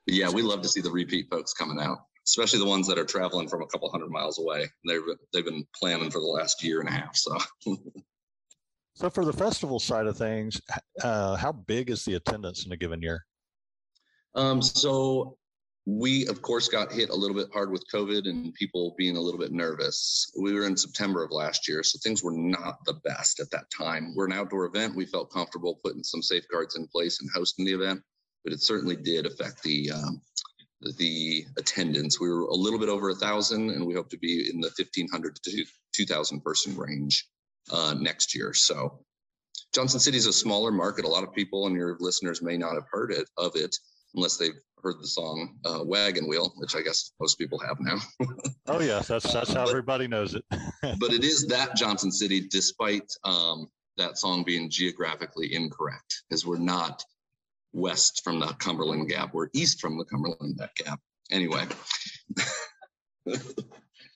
yeah, 0.05 0.29
we 0.29 0.41
love 0.41 0.61
to 0.61 0.69
see 0.69 0.81
the 0.81 0.91
repeat 0.91 1.27
folks 1.31 1.53
coming 1.53 1.79
out 1.79 1.99
especially 2.29 2.59
the 2.59 2.65
ones 2.65 2.87
that 2.87 2.99
are 2.99 3.05
traveling 3.05 3.47
from 3.47 3.63
a 3.63 3.67
couple 3.67 3.89
hundred 3.89 4.11
miles 4.11 4.39
away. 4.39 4.67
They've 4.87 5.01
they've 5.33 5.45
been 5.45 5.65
planning 5.75 6.11
for 6.11 6.19
the 6.19 6.27
last 6.27 6.63
year 6.63 6.79
and 6.79 6.89
a 6.89 6.91
half. 6.91 7.15
So. 7.15 7.37
so 8.93 9.09
for 9.09 9.25
the 9.25 9.33
festival 9.33 9.79
side 9.79 10.05
of 10.05 10.17
things, 10.17 10.61
uh, 11.03 11.35
how 11.35 11.51
big 11.51 11.89
is 11.89 12.05
the 12.05 12.15
attendance 12.15 12.65
in 12.65 12.71
a 12.71 12.77
given 12.77 13.01
year? 13.01 13.25
Um, 14.35 14.61
so 14.61 15.37
we 15.85 16.27
of 16.27 16.41
course 16.43 16.67
got 16.67 16.91
hit 16.91 17.09
a 17.09 17.15
little 17.15 17.35
bit 17.35 17.47
hard 17.51 17.71
with 17.71 17.83
COVID 17.91 18.29
and 18.29 18.53
people 18.53 18.93
being 18.95 19.17
a 19.17 19.21
little 19.21 19.39
bit 19.39 19.51
nervous. 19.51 20.31
We 20.39 20.53
were 20.53 20.67
in 20.67 20.77
September 20.77 21.23
of 21.23 21.31
last 21.31 21.67
year, 21.67 21.81
so 21.81 21.97
things 21.97 22.23
were 22.23 22.31
not 22.31 22.85
the 22.85 22.99
best 23.03 23.39
at 23.39 23.49
that 23.51 23.71
time. 23.75 24.13
We're 24.15 24.27
an 24.27 24.33
outdoor 24.33 24.65
event. 24.65 24.95
We 24.95 25.07
felt 25.07 25.33
comfortable 25.33 25.79
putting 25.83 26.03
some 26.03 26.21
safeguards 26.21 26.75
in 26.75 26.87
place 26.87 27.21
and 27.21 27.29
hosting 27.33 27.65
the 27.65 27.73
event, 27.73 28.01
but 28.43 28.53
it 28.53 28.61
certainly 28.61 28.97
did 28.97 29.25
affect 29.25 29.63
the 29.63 29.91
um, 29.91 30.21
the 30.97 31.45
attendance. 31.57 32.19
We 32.19 32.29
were 32.29 32.41
a 32.41 32.53
little 32.53 32.79
bit 32.79 32.89
over 32.89 33.09
a 33.09 33.15
thousand, 33.15 33.71
and 33.71 33.85
we 33.85 33.93
hope 33.93 34.09
to 34.09 34.17
be 34.17 34.49
in 34.49 34.61
the 34.61 34.71
1,500 34.77 35.35
to 35.43 35.65
2,000 35.93 36.41
person 36.41 36.77
range 36.77 37.27
uh, 37.71 37.95
next 37.99 38.35
year. 38.35 38.53
So, 38.53 38.99
Johnson 39.73 39.99
City 39.99 40.17
is 40.17 40.25
a 40.25 40.33
smaller 40.33 40.71
market. 40.71 41.05
A 41.05 41.07
lot 41.07 41.23
of 41.23 41.33
people 41.33 41.67
and 41.67 41.75
your 41.75 41.97
listeners 41.99 42.41
may 42.41 42.57
not 42.57 42.73
have 42.73 42.85
heard 42.91 43.11
it 43.11 43.29
of 43.37 43.55
it 43.55 43.75
unless 44.15 44.37
they've 44.37 44.59
heard 44.81 44.95
the 44.99 45.07
song 45.07 45.57
uh, 45.65 45.81
"Wagon 45.83 46.27
Wheel," 46.27 46.53
which 46.57 46.75
I 46.75 46.81
guess 46.81 47.11
most 47.19 47.35
people 47.35 47.59
have 47.59 47.77
now. 47.79 47.97
oh 48.67 48.79
yeah, 48.79 48.99
that's 48.99 49.31
that's 49.31 49.53
how 49.53 49.65
but, 49.65 49.69
everybody 49.69 50.07
knows 50.07 50.33
it. 50.33 50.43
but 50.99 51.13
it 51.13 51.23
is 51.23 51.45
that 51.47 51.75
Johnson 51.75 52.11
City, 52.11 52.47
despite 52.49 53.11
um, 53.23 53.69
that 53.97 54.17
song 54.17 54.43
being 54.43 54.69
geographically 54.69 55.53
incorrect, 55.53 56.23
because 56.27 56.45
we're 56.45 56.57
not 56.57 57.03
west 57.73 58.21
from 58.23 58.39
the 58.39 58.47
Cumberland 58.59 59.09
Gap. 59.09 59.33
We're 59.33 59.49
east 59.53 59.79
from 59.79 59.97
the 59.97 60.05
Cumberland 60.05 60.59
Gap. 60.75 60.99
Anyway, 61.31 61.65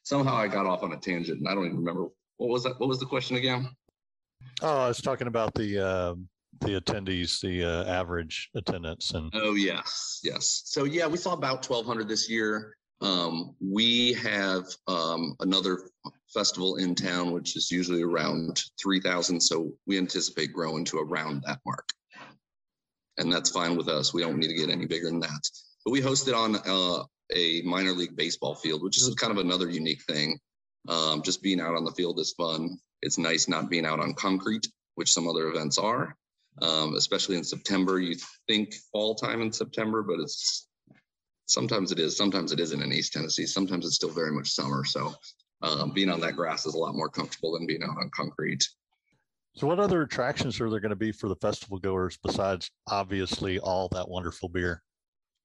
somehow 0.04 0.36
I 0.36 0.48
got 0.48 0.66
off 0.66 0.84
on 0.84 0.94
a 0.94 0.98
tangent, 0.98 1.40
and 1.40 1.48
I 1.48 1.54
don't 1.54 1.66
even 1.66 1.78
remember 1.78 2.08
what 2.38 2.50
was 2.50 2.64
that. 2.64 2.80
What 2.80 2.90
was 2.90 3.00
the 3.00 3.06
question 3.06 3.38
again? 3.38 3.70
Oh, 4.62 4.78
I 4.80 4.88
was 4.88 5.02
talking 5.02 5.28
about 5.28 5.54
the 5.54 5.80
uh, 5.80 6.16
the 6.62 6.82
attendees, 6.82 7.40
the 7.42 7.64
uh, 7.64 7.86
average 7.86 8.50
attendance, 8.56 9.12
and 9.12 9.32
oh 9.34 9.54
yes, 9.54 10.20
yes. 10.24 10.64
So 10.66 10.86
yeah, 10.86 11.08
we 11.08 11.18
saw 11.18 11.34
about 11.34 11.64
twelve 11.64 11.86
hundred 11.86 12.08
this 12.08 12.30
year. 12.30 12.76
Um, 13.02 13.56
we 13.60 14.14
have 14.14 14.64
um, 14.88 15.36
another 15.42 15.90
festival 16.34 16.78
in 16.78 16.96
town, 16.96 17.32
which 17.32 17.58
is 17.58 17.70
usually 17.70 18.02
around 18.02 18.64
three 18.82 19.00
thousand. 19.00 19.40
So 19.40 19.72
we 19.86 19.98
anticipate 19.98 20.54
growing 20.54 20.86
to 20.86 20.98
around 21.00 21.44
that 21.46 21.60
mark 21.66 21.88
and 23.24 23.34
that's 23.34 23.50
fine 23.50 23.76
with 23.76 23.88
us. 23.88 24.14
We 24.14 24.22
don't 24.22 24.38
need 24.38 24.50
to 24.50 24.54
get 24.54 24.70
any 24.70 24.86
bigger 24.86 25.08
than 25.10 25.20
that. 25.22 25.50
But 25.84 25.92
we 25.92 26.02
hosted 26.02 26.36
on 26.36 26.56
uh, 26.56 27.04
a 27.36 27.62
minor 27.64 27.92
league 27.92 28.16
baseball 28.16 28.56
field, 28.56 28.84
which 28.84 28.98
is 28.98 29.14
kind 29.16 29.32
of 29.32 29.44
another 29.44 29.70
unique 29.70 30.04
thing. 30.04 30.38
Um, 30.88 31.22
just 31.24 31.42
being 31.42 31.60
out 31.60 31.76
on 31.76 31.86
the 31.86 31.92
field 31.92 32.20
is 32.20 32.34
fun. 32.34 32.78
It's 33.02 33.18
nice 33.18 33.48
not 33.48 33.70
being 33.70 33.86
out 33.86 34.00
on 34.00 34.14
concrete, 34.14 34.68
which 34.96 35.12
some 35.12 35.28
other 35.28 35.48
events 35.48 35.78
are, 35.78 36.16
um, 36.62 36.96
especially 36.96 37.38
in 37.38 37.44
September. 37.44 38.00
You 38.00 38.16
think 38.48 38.76
fall 38.92 39.16
time 39.16 39.42
in 39.42 39.52
September, 39.52 40.04
but 40.04 40.20
it's 40.20 40.68
sometimes 41.48 41.92
it 41.92 42.00
is, 42.00 42.16
sometimes 42.18 42.52
it 42.52 42.60
isn't 42.60 42.82
in 42.82 42.94
East 42.94 43.14
Tennessee. 43.14 43.46
Sometimes 43.46 43.86
it's 43.86 43.96
still 43.96 44.10
very 44.10 44.32
much 44.32 44.50
summer. 44.52 44.84
So 44.86 45.14
um, 45.62 45.92
being 45.92 46.10
on 46.10 46.20
that 46.22 46.36
grass 46.36 46.66
is 46.66 46.76
a 46.76 46.80
lot 46.80 46.96
more 46.96 47.10
comfortable 47.10 47.54
than 47.54 47.68
being 47.68 47.84
out 47.84 47.98
on 47.98 48.10
concrete. 48.16 48.64
So, 49.56 49.68
what 49.68 49.80
other 49.80 50.02
attractions 50.02 50.60
are 50.60 50.70
there 50.70 50.80
going 50.80 50.90
to 50.90 50.96
be 50.96 51.12
for 51.12 51.30
the 51.30 51.36
festival 51.36 51.78
goers 51.78 52.18
besides 52.24 52.72
obviously 52.88 53.60
all 53.60 53.88
that 53.90 54.10
wonderful 54.10 54.50
beer? 54.50 54.82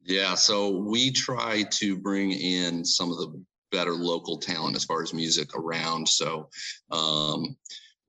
Yeah, 0.02 0.34
so 0.34 0.70
we 0.70 1.10
try 1.10 1.64
to 1.72 1.98
bring 1.98 2.32
in 2.32 2.84
some 2.84 3.10
of 3.10 3.18
the 3.18 3.44
better 3.70 3.92
local 3.92 4.38
talent 4.38 4.76
as 4.76 4.84
far 4.84 5.02
as 5.02 5.12
music 5.12 5.54
around. 5.54 6.08
So, 6.08 6.48
um, 6.90 7.56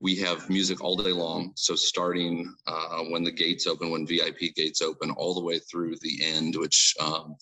we 0.00 0.16
have 0.16 0.48
music 0.48 0.82
all 0.82 0.96
day 0.96 1.12
long. 1.12 1.52
So, 1.56 1.74
starting 1.74 2.54
uh, 2.66 3.04
when 3.10 3.22
the 3.22 3.32
gates 3.32 3.66
open, 3.66 3.90
when 3.90 4.06
VIP 4.06 4.54
gates 4.56 4.80
open, 4.80 5.10
all 5.10 5.34
the 5.34 5.44
way 5.44 5.58
through 5.58 5.96
the 6.00 6.20
end, 6.24 6.56
which 6.56 6.94
um, 6.98 7.36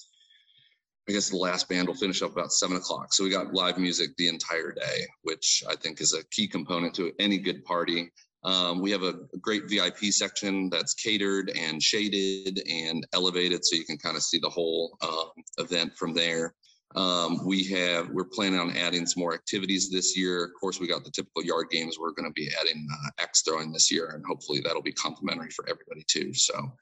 I 1.09 1.13
guess 1.13 1.31
the 1.31 1.37
last 1.37 1.69
band 1.71 1.89
will 1.89 1.95
finish 1.95 2.21
up 2.21 2.33
about 2.33 2.53
seven 2.53 2.77
o'clock. 2.77 3.15
So 3.15 3.25
we 3.25 3.31
got 3.31 3.55
live 3.55 3.79
music 3.79 4.11
the 4.19 4.29
entire 4.29 4.73
day, 4.73 5.07
which 5.23 5.63
I 5.67 5.75
think 5.75 6.03
is 6.03 6.13
a 6.13 6.23
key 6.31 6.47
component 6.47 6.95
to 6.97 7.13
any 7.19 7.39
good 7.39 7.65
party. 7.65 8.11
Um, 8.45 8.81
we 8.81 8.91
have 8.93 9.03
a, 9.03 9.15
great 9.41 9.69
VIP 9.69 9.99
section 10.11 10.71
that's 10.71 10.95
catered 10.95 11.51
and 11.57 11.83
shaded 11.83 12.63
and 12.69 13.07
elevated, 13.13 13.65
so 13.65 13.77
you 13.77 13.85
can 13.85 13.99
kind 13.99 14.17
of 14.17 14.23
see 14.23 14.39
the 14.39 14.49
whole 14.49 14.97
uh, 15.01 15.25
event 15.59 15.97
from 15.97 16.15
there. 16.15 16.55
Um, 16.95 17.45
we 17.45 17.65
have 17.65 18.09
we're 18.09 18.25
planning 18.25 18.59
on 18.59 18.75
adding 18.77 19.05
some 19.07 19.21
more 19.21 19.35
activities 19.35 19.91
this 19.91 20.17
year. 20.17 20.45
Of 20.45 20.53
course, 20.59 20.81
we 20.81 20.87
got 20.87 21.05
the 21.05 21.11
typical 21.11 21.45
yard 21.45 21.67
games. 21.71 21.99
We're 21.99 22.13
going 22.13 22.29
to 22.29 22.33
be 22.33 22.49
adding 22.59 22.87
uh, 22.91 23.11
X 23.23 23.43
throwing 23.43 23.73
this 23.73 23.91
year, 23.91 24.13
and 24.15 24.25
hopefully 24.27 24.61
that'll 24.65 24.83
be 24.83 24.93
complimentary 24.93 25.51
for 25.51 25.69
everybody 25.69 26.05
too. 26.07 26.33
So 26.33 26.73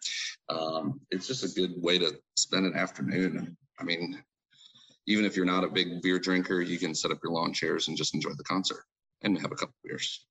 um, 0.48 1.00
it's 1.10 1.26
just 1.26 1.44
a 1.44 1.60
good 1.60 1.72
way 1.82 1.98
to 1.98 2.16
spend 2.36 2.66
an 2.66 2.74
afternoon. 2.74 3.56
I 3.80 3.84
mean, 3.84 4.22
even 5.06 5.24
if 5.24 5.36
you're 5.36 5.46
not 5.46 5.64
a 5.64 5.68
big 5.68 6.02
beer 6.02 6.18
drinker, 6.18 6.60
you 6.60 6.78
can 6.78 6.94
set 6.94 7.10
up 7.10 7.18
your 7.22 7.32
lawn 7.32 7.52
chairs 7.52 7.88
and 7.88 7.96
just 7.96 8.14
enjoy 8.14 8.30
the 8.36 8.44
concert 8.44 8.84
and 9.22 9.38
have 9.40 9.52
a 9.52 9.56
couple 9.56 9.74
beers 9.82 10.26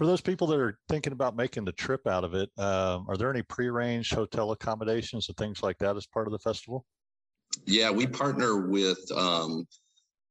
for 0.00 0.06
those 0.06 0.22
people 0.22 0.46
that 0.46 0.58
are 0.58 0.78
thinking 0.88 1.12
about 1.12 1.36
making 1.36 1.62
the 1.66 1.72
trip 1.72 2.06
out 2.06 2.24
of 2.24 2.32
it, 2.32 2.48
um, 2.56 3.04
are 3.06 3.18
there 3.18 3.28
any 3.28 3.42
prearranged 3.42 4.14
hotel 4.14 4.50
accommodations 4.52 5.28
and 5.28 5.36
things 5.36 5.62
like 5.62 5.76
that 5.76 5.94
as 5.94 6.06
part 6.06 6.26
of 6.26 6.32
the 6.32 6.38
festival? 6.38 6.86
Yeah, 7.66 7.90
we 7.90 8.06
partner 8.06 8.66
with 8.66 8.98
um, 9.14 9.68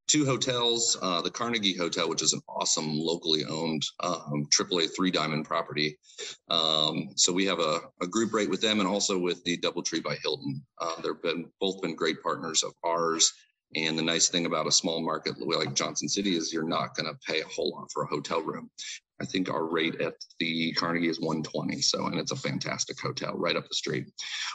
two 0.08 0.26
hotels 0.26 0.98
uh, 1.04 1.22
the 1.22 1.30
Carnegie 1.30 1.78
Hotel, 1.78 2.10
which 2.10 2.24
is 2.24 2.34
an 2.34 2.42
awesome 2.50 2.98
locally 2.98 3.44
owned 3.46 3.84
um, 4.00 4.48
AAA 4.50 4.90
three 4.96 5.12
diamond 5.12 5.46
property. 5.46 6.00
Um, 6.50 7.10
so 7.16 7.32
we 7.32 7.46
have 7.46 7.60
a, 7.60 7.82
a, 8.02 8.08
group 8.08 8.34
rate 8.34 8.50
with 8.50 8.62
them 8.62 8.80
and 8.80 8.90
also 8.90 9.20
with 9.20 9.44
the 9.44 9.56
Doubletree 9.60 10.04
by 10.04 10.16
Hilton. 10.24 10.66
Uh, 10.82 11.00
they've 11.04 11.22
been 11.22 11.46
both 11.62 11.80
been 11.80 11.96
great 11.96 12.24
partners 12.24 12.64
of 12.64 12.74
ours. 12.84 13.32
And 13.76 13.96
the 13.96 14.02
nice 14.02 14.30
thing 14.30 14.48
about 14.48 14.66
a 14.66 14.72
small 14.72 15.00
market 15.00 15.40
like 15.40 15.76
Johnson 15.76 16.10
City 16.10 16.36
is 16.36 16.52
you're 16.52 16.64
not 16.64 16.96
going 16.96 17.06
to 17.06 17.20
pay 17.32 17.42
a 17.42 17.48
whole 17.48 17.70
lot 17.70 17.92
for 17.94 18.02
a 18.02 18.08
hotel 18.08 18.42
room. 18.42 18.68
I 19.22 19.26
think 19.26 19.50
our 19.50 19.66
rate 19.66 20.00
at 20.02 20.16
the 20.40 20.72
Carnegie 20.74 21.10
is 21.10 21.20
120. 21.20 21.82
So, 21.82 22.06
and 22.06 22.18
it's 22.18 22.32
a 22.32 22.38
fantastic 22.38 23.00
hotel 23.00 23.34
right 23.36 23.56
up 23.56 23.68
the 23.68 23.76
street. 23.76 24.08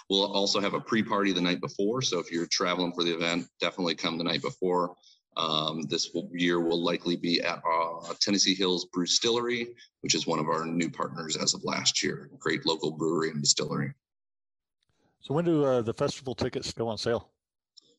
We'll 0.08 0.32
also 0.32 0.60
have 0.60 0.74
a 0.74 0.80
pre-party 0.80 1.32
the 1.32 1.40
night 1.40 1.60
before. 1.60 2.00
So 2.02 2.18
if 2.18 2.32
you're 2.32 2.46
traveling 2.46 2.92
for 2.92 3.04
the 3.04 3.14
event, 3.14 3.46
definitely 3.60 3.94
come 3.94 4.16
the 4.16 4.24
night 4.24 4.42
before. 4.42 4.94
Um, 5.36 5.82
this 5.82 6.10
year 6.32 6.60
will 6.60 6.82
likely 6.82 7.16
be 7.16 7.42
at 7.42 7.60
uh, 7.68 8.14
Tennessee 8.20 8.54
Hills 8.54 8.86
Brewstillery, 8.94 9.66
which 10.00 10.14
is 10.14 10.26
one 10.26 10.38
of 10.38 10.48
our 10.48 10.64
new 10.64 10.88
partners 10.90 11.36
as 11.36 11.54
of 11.54 11.64
last 11.64 12.02
year. 12.02 12.30
Great 12.38 12.64
local 12.64 12.92
brewery 12.92 13.30
and 13.30 13.42
distillery. 13.42 13.92
So 15.20 15.34
when 15.34 15.44
do 15.44 15.64
uh, 15.64 15.82
the 15.82 15.94
festival 15.94 16.34
tickets 16.34 16.72
go 16.72 16.88
on 16.88 16.98
sale? 16.98 17.30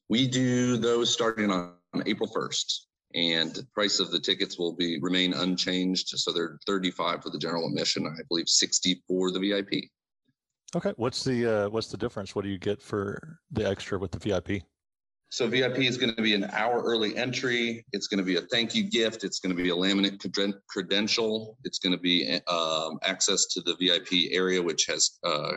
We 0.07 0.27
do 0.27 0.77
those 0.77 1.11
starting 1.11 1.51
on 1.51 1.73
April 2.05 2.29
1st 2.29 2.85
and 3.15 3.53
the 3.53 3.65
price 3.73 3.99
of 3.99 4.11
the 4.11 4.19
tickets 4.19 4.59
will 4.59 4.73
be 4.73 4.99
remain 4.99 5.33
unchanged. 5.33 6.09
So 6.09 6.31
they're 6.31 6.59
35 6.67 7.23
for 7.23 7.29
the 7.29 7.39
general 7.39 7.67
admission, 7.67 8.05
I 8.05 8.21
believe 8.27 8.49
60 8.49 9.01
for 9.07 9.31
the 9.31 9.39
VIP. 9.39 9.85
Okay, 10.75 10.93
what's 10.97 11.23
the 11.23 11.65
uh, 11.65 11.69
what's 11.69 11.87
the 11.87 11.97
difference? 11.97 12.35
What 12.35 12.43
do 12.43 12.49
you 12.49 12.57
get 12.57 12.81
for 12.81 13.39
the 13.51 13.67
extra 13.67 13.97
with 13.97 14.11
the 14.11 14.19
VIP? 14.19 14.63
So 15.29 15.47
VIP 15.47 15.79
is 15.79 15.97
going 15.97 16.13
to 16.15 16.21
be 16.21 16.33
an 16.33 16.45
hour 16.51 16.81
early 16.81 17.17
entry. 17.17 17.85
It's 17.93 18.07
going 18.07 18.19
to 18.19 18.23
be 18.23 18.35
a 18.35 18.41
thank 18.41 18.75
you 18.75 18.83
gift. 18.83 19.23
It's 19.23 19.39
going 19.39 19.55
to 19.55 19.61
be 19.61 19.69
a 19.69 19.73
laminate 19.73 20.61
credential. 20.69 21.57
It's 21.63 21.79
going 21.79 21.93
to 21.93 21.99
be 21.99 22.39
um, 22.47 22.99
access 23.03 23.45
to 23.47 23.61
the 23.61 23.75
VIP 23.75 24.31
area, 24.31 24.61
which 24.61 24.85
has 24.85 25.17
a 25.23 25.53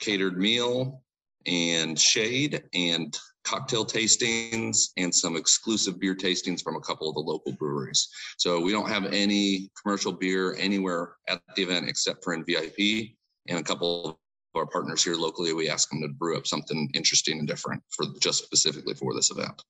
catered 0.00 0.36
meal 0.36 1.02
and 1.46 1.98
shade 1.98 2.64
and 2.74 3.16
cocktail 3.46 3.84
tastings 3.86 4.88
and 4.96 5.14
some 5.14 5.36
exclusive 5.36 6.00
beer 6.00 6.14
tastings 6.14 6.62
from 6.62 6.76
a 6.76 6.80
couple 6.80 7.08
of 7.08 7.14
the 7.14 7.20
local 7.20 7.52
breweries. 7.52 8.08
So 8.38 8.60
we 8.60 8.72
don't 8.72 8.88
have 8.88 9.06
any 9.06 9.70
commercial 9.80 10.12
beer 10.12 10.56
anywhere 10.56 11.16
at 11.28 11.40
the 11.54 11.62
event 11.62 11.88
except 11.88 12.24
for 12.24 12.34
in 12.34 12.44
VIP 12.44 13.10
and 13.48 13.58
a 13.58 13.62
couple 13.62 14.06
of 14.06 14.16
our 14.56 14.66
partners 14.66 15.04
here 15.04 15.14
locally, 15.14 15.52
we 15.52 15.68
ask 15.68 15.90
them 15.90 16.00
to 16.02 16.08
brew 16.08 16.36
up 16.36 16.46
something 16.46 16.90
interesting 16.94 17.38
and 17.38 17.46
different 17.46 17.82
for 17.90 18.06
just 18.20 18.44
specifically 18.44 18.94
for 18.94 19.14
this 19.14 19.30
event. 19.30 19.62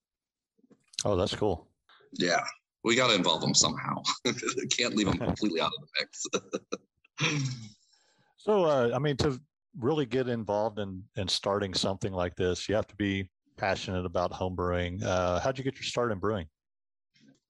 Oh, 1.05 1.17
that's 1.17 1.35
cool. 1.35 1.69
Yeah, 2.13 2.45
we 2.85 2.97
got 2.97 3.09
to 3.09 3.15
involve 3.15 3.41
them 3.41 3.55
somehow. 3.55 4.03
Can't 4.71 4.97
leave 4.97 5.07
them 5.07 5.19
completely 5.19 5.61
out 5.61 5.73
of 5.77 5.83
the 5.83 7.29
mix. 7.29 7.51
so, 8.39 8.65
uh, 8.65 8.91
I 8.95 8.99
mean, 8.99 9.17
to 9.19 9.41
really 9.79 10.07
get 10.07 10.29
involved 10.29 10.79
in 10.79 11.03
in 11.17 11.29
starting 11.29 11.75
something 11.75 12.13
like 12.13 12.37
this, 12.37 12.69
you 12.69 12.75
have 12.75 12.87
to 12.87 12.97
be 12.97 13.29
passionate 13.57 14.05
about 14.05 14.33
home 14.33 14.55
brewing. 14.55 15.03
Uh, 15.03 15.41
how'd 15.41 15.59
you 15.59 15.65
get 15.65 15.75
your 15.75 15.83
start 15.83 16.13
in 16.13 16.19
brewing? 16.19 16.47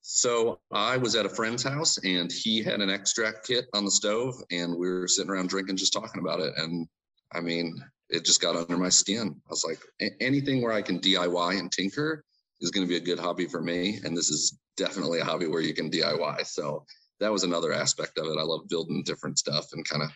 So 0.03 0.61
I 0.71 0.97
was 0.97 1.17
at 1.17 1.27
a 1.27 1.29
friend's 1.29 1.65
house 1.65 1.99
and 1.99 2.31
he 2.31 2.63
had 2.63 2.81
an 2.81 2.91
extract 2.91 3.47
kit 3.47 3.67
on 3.75 3.85
the 3.85 3.91
stove 3.91 4.37
and 4.53 4.77
we 4.77 4.89
were 4.89 5.09
sitting 5.09 5.31
around 5.31 5.49
drinking, 5.49 5.77
just 5.77 5.93
talking 5.93 6.21
about 6.21 6.39
it. 6.39 6.55
And 6.57 6.87
I 7.33 7.41
mean, 7.41 7.83
it 8.09 8.25
just 8.25 8.41
got 8.41 8.55
under 8.55 8.77
my 8.77 8.89
skin. 8.89 9.35
I 9.47 9.51
was 9.51 9.65
like, 9.65 9.81
anything 10.21 10.63
where 10.63 10.73
I 10.73 10.83
can 10.83 11.01
DIY 11.01 11.59
and 11.59 11.73
tinker 11.73 12.25
is 12.61 12.71
going 12.71 12.87
to 12.87 12.89
be 12.89 12.97
a 12.97 13.05
good 13.05 13.19
hobby 13.19 13.47
for 13.47 13.61
me. 13.61 13.99
And 14.05 14.17
this 14.17 14.31
is 14.31 14.57
definitely 14.77 15.19
a 15.19 15.25
hobby 15.25 15.49
where 15.49 15.61
you 15.61 15.75
can 15.75 15.91
DIY. 15.91 16.47
So 16.47 16.85
that 17.19 17.33
was 17.33 17.43
another 17.43 17.73
aspect 17.73 18.19
of 18.19 18.27
it. 18.27 18.39
I 18.39 18.43
love 18.43 18.69
building 18.69 19.03
different 19.03 19.39
stuff 19.39 19.73
and 19.73 19.89
kind 19.89 20.03
of 20.03 20.11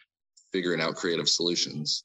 figuring 0.52 0.80
out 0.80 0.94
creative 0.94 1.28
solutions. 1.28 2.04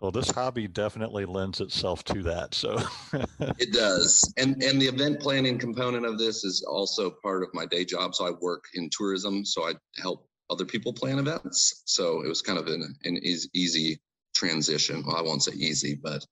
Well, 0.00 0.10
this 0.10 0.30
hobby 0.30 0.66
definitely 0.66 1.26
lends 1.26 1.60
itself 1.60 2.02
to 2.04 2.22
that. 2.22 2.54
So 2.54 2.78
it 3.58 3.72
does. 3.72 4.32
And 4.38 4.62
and 4.62 4.80
the 4.80 4.86
event 4.86 5.20
planning 5.20 5.58
component 5.58 6.06
of 6.06 6.18
this 6.18 6.42
is 6.42 6.62
also 6.62 7.12
part 7.22 7.42
of 7.42 7.50
my 7.52 7.66
day 7.66 7.84
job. 7.84 8.14
So 8.14 8.26
I 8.26 8.30
work 8.40 8.64
in 8.74 8.88
tourism. 8.90 9.44
So 9.44 9.68
I 9.68 9.74
help 10.00 10.26
other 10.48 10.64
people 10.64 10.92
plan 10.92 11.18
events. 11.18 11.82
So 11.84 12.22
it 12.22 12.28
was 12.28 12.40
kind 12.40 12.58
of 12.58 12.66
an, 12.66 12.94
an 13.04 13.20
easy 13.22 14.00
transition. 14.34 15.04
Well, 15.06 15.16
I 15.16 15.22
won't 15.22 15.42
say 15.42 15.52
easy, 15.52 15.94
but 15.94 16.24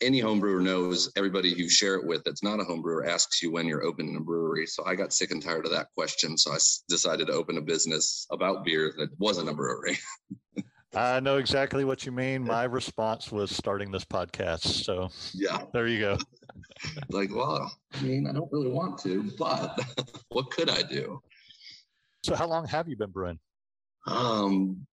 any 0.00 0.20
home 0.20 0.40
brewer 0.40 0.60
knows 0.60 1.10
everybody 1.16 1.48
you 1.50 1.68
share 1.68 1.94
it 1.96 2.06
with 2.06 2.22
that's 2.24 2.42
not 2.42 2.60
a 2.60 2.64
home 2.64 2.82
brewer 2.82 3.06
asks 3.06 3.42
you 3.42 3.50
when 3.50 3.66
you're 3.66 3.84
opening 3.84 4.16
a 4.16 4.20
brewery. 4.20 4.66
So 4.66 4.84
I 4.84 4.94
got 4.94 5.12
sick 5.12 5.30
and 5.30 5.42
tired 5.42 5.64
of 5.64 5.72
that 5.72 5.88
question. 5.96 6.38
So 6.38 6.52
I 6.52 6.58
decided 6.88 7.26
to 7.26 7.32
open 7.32 7.58
a 7.58 7.62
business 7.62 8.26
about 8.30 8.64
beer 8.64 8.94
that 8.98 9.08
wasn't 9.18 9.48
a 9.48 9.54
brewery. 9.54 9.98
I 10.96 11.20
know 11.20 11.38
exactly 11.38 11.84
what 11.84 12.06
you 12.06 12.12
mean. 12.12 12.44
My 12.44 12.64
response 12.64 13.32
was 13.32 13.50
starting 13.50 13.90
this 13.90 14.04
podcast. 14.04 14.84
So 14.84 15.08
yeah, 15.32 15.62
there 15.72 15.86
you 15.86 15.98
go. 15.98 16.18
like, 17.10 17.34
well, 17.34 17.72
I 17.92 18.02
mean, 18.02 18.26
I 18.28 18.32
don't 18.32 18.50
really 18.52 18.70
want 18.70 18.98
to, 19.00 19.30
but 19.38 19.78
what 20.28 20.50
could 20.50 20.70
I 20.70 20.82
do? 20.82 21.20
So 22.22 22.34
how 22.34 22.46
long 22.46 22.66
have 22.68 22.88
you 22.88 22.96
been 22.96 23.10
brewing? 23.10 23.38
Um, 24.06 24.86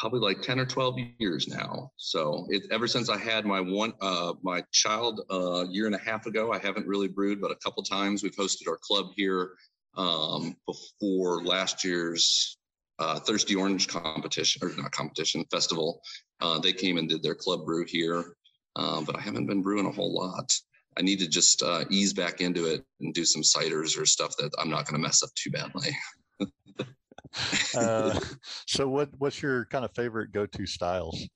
probably 0.00 0.20
like 0.20 0.40
10 0.40 0.58
or 0.58 0.66
12 0.66 0.96
years 1.18 1.46
now. 1.48 1.90
So 1.96 2.46
it, 2.48 2.62
ever 2.70 2.86
since 2.86 3.10
I 3.10 3.18
had 3.18 3.44
my 3.44 3.60
one, 3.60 3.92
uh, 4.00 4.34
my 4.42 4.62
child 4.72 5.20
a 5.30 5.34
uh, 5.34 5.64
year 5.64 5.86
and 5.86 5.94
a 5.94 5.98
half 5.98 6.26
ago, 6.26 6.52
I 6.52 6.58
haven't 6.58 6.86
really 6.86 7.08
brewed, 7.08 7.40
but 7.40 7.50
a 7.50 7.56
couple 7.56 7.82
times 7.82 8.22
we've 8.22 8.36
hosted 8.36 8.68
our 8.68 8.78
club 8.80 9.06
here 9.16 9.50
um, 9.96 10.56
before 10.66 11.44
last 11.44 11.84
year's 11.84 12.56
uh, 13.00 13.18
Thirsty 13.18 13.54
Orange 13.56 13.88
competition, 13.88 14.62
or 14.62 14.70
not 14.76 14.92
competition, 14.92 15.44
festival. 15.50 16.02
Uh, 16.40 16.58
they 16.58 16.72
came 16.72 16.98
and 16.98 17.08
did 17.08 17.22
their 17.22 17.34
club 17.34 17.64
brew 17.64 17.84
here, 17.86 18.36
um, 18.76 19.04
but 19.04 19.16
I 19.16 19.20
haven't 19.20 19.46
been 19.46 19.62
brewing 19.62 19.86
a 19.86 19.90
whole 19.90 20.14
lot. 20.14 20.52
I 20.98 21.02
need 21.02 21.18
to 21.20 21.28
just 21.28 21.62
uh, 21.62 21.84
ease 21.90 22.12
back 22.12 22.40
into 22.40 22.66
it 22.66 22.84
and 23.00 23.14
do 23.14 23.24
some 23.24 23.42
ciders 23.42 23.98
or 23.98 24.04
stuff 24.04 24.36
that 24.36 24.52
I'm 24.58 24.68
not 24.68 24.86
going 24.86 25.00
to 25.00 25.06
mess 25.06 25.22
up 25.22 25.30
too 25.34 25.50
badly. 25.50 25.96
uh, 27.76 28.20
so 28.66 28.88
what 28.88 29.08
what's 29.18 29.40
your 29.40 29.64
kind 29.66 29.84
of 29.84 29.92
favorite 29.94 30.32
go-to 30.32 30.66
styles? 30.66 31.26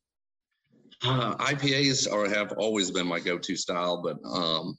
Uh, 1.02 1.34
IPAs 1.36 2.10
are 2.10 2.28
have 2.28 2.52
always 2.52 2.90
been 2.90 3.06
my 3.06 3.20
go-to 3.20 3.56
style, 3.56 4.02
but 4.02 4.18
um, 4.28 4.76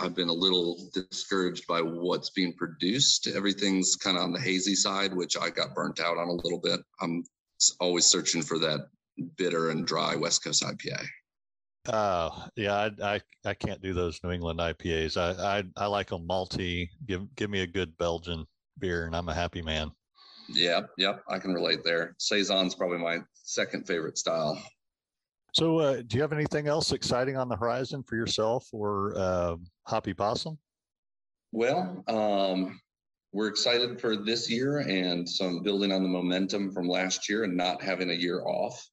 I've 0.00 0.14
been 0.14 0.28
a 0.28 0.32
little 0.32 0.78
discouraged 0.94 1.66
by 1.66 1.82
what's 1.82 2.30
being 2.30 2.54
produced. 2.54 3.26
Everything's 3.26 3.96
kind 3.96 4.16
of 4.16 4.22
on 4.22 4.32
the 4.32 4.40
hazy 4.40 4.74
side, 4.74 5.14
which 5.14 5.36
I 5.36 5.50
got 5.50 5.74
burnt 5.74 6.00
out 6.00 6.16
on 6.16 6.28
a 6.28 6.32
little 6.32 6.60
bit. 6.60 6.80
I'm 7.00 7.22
always 7.80 8.06
searching 8.06 8.42
for 8.42 8.58
that 8.60 8.88
bitter 9.36 9.70
and 9.70 9.86
dry 9.86 10.16
West 10.16 10.42
Coast 10.42 10.62
IPA. 10.62 11.04
Uh, 11.86 12.30
yeah, 12.56 12.74
I, 12.74 13.14
I, 13.14 13.20
I 13.44 13.54
can't 13.54 13.82
do 13.82 13.92
those 13.92 14.20
New 14.22 14.30
England 14.30 14.60
IPAs. 14.60 15.16
I, 15.16 15.58
I 15.58 15.64
I 15.76 15.86
like 15.86 16.10
them 16.10 16.26
malty. 16.26 16.88
Give 17.06 17.34
give 17.36 17.50
me 17.50 17.60
a 17.60 17.66
good 17.66 17.96
Belgian 17.96 18.46
beer, 18.78 19.06
and 19.06 19.16
I'm 19.16 19.28
a 19.28 19.34
happy 19.34 19.62
man. 19.62 19.90
Yep, 20.48 20.90
yep, 20.98 21.22
I 21.28 21.38
can 21.38 21.54
relate 21.54 21.84
there. 21.84 22.16
Saison's 22.18 22.74
probably 22.74 22.98
my 22.98 23.18
second 23.44 23.86
favorite 23.86 24.18
style. 24.18 24.60
So, 25.52 25.78
uh, 25.78 26.02
do 26.06 26.16
you 26.16 26.22
have 26.22 26.32
anything 26.32 26.68
else 26.68 26.92
exciting 26.92 27.36
on 27.36 27.48
the 27.48 27.56
horizon 27.56 28.02
for 28.02 28.16
yourself 28.16 28.68
or 28.72 29.14
uh, 29.16 29.56
Hoppy 29.86 30.14
Possum? 30.14 30.58
Well, 31.52 32.04
um, 32.06 32.80
we're 33.32 33.48
excited 33.48 34.00
for 34.00 34.16
this 34.16 34.48
year 34.48 34.78
and 34.78 35.28
some 35.28 35.62
building 35.62 35.92
on 35.92 36.02
the 36.02 36.08
momentum 36.08 36.72
from 36.72 36.88
last 36.88 37.28
year 37.28 37.44
and 37.44 37.56
not 37.56 37.82
having 37.82 38.10
a 38.10 38.14
year 38.14 38.42
off. 38.42 38.88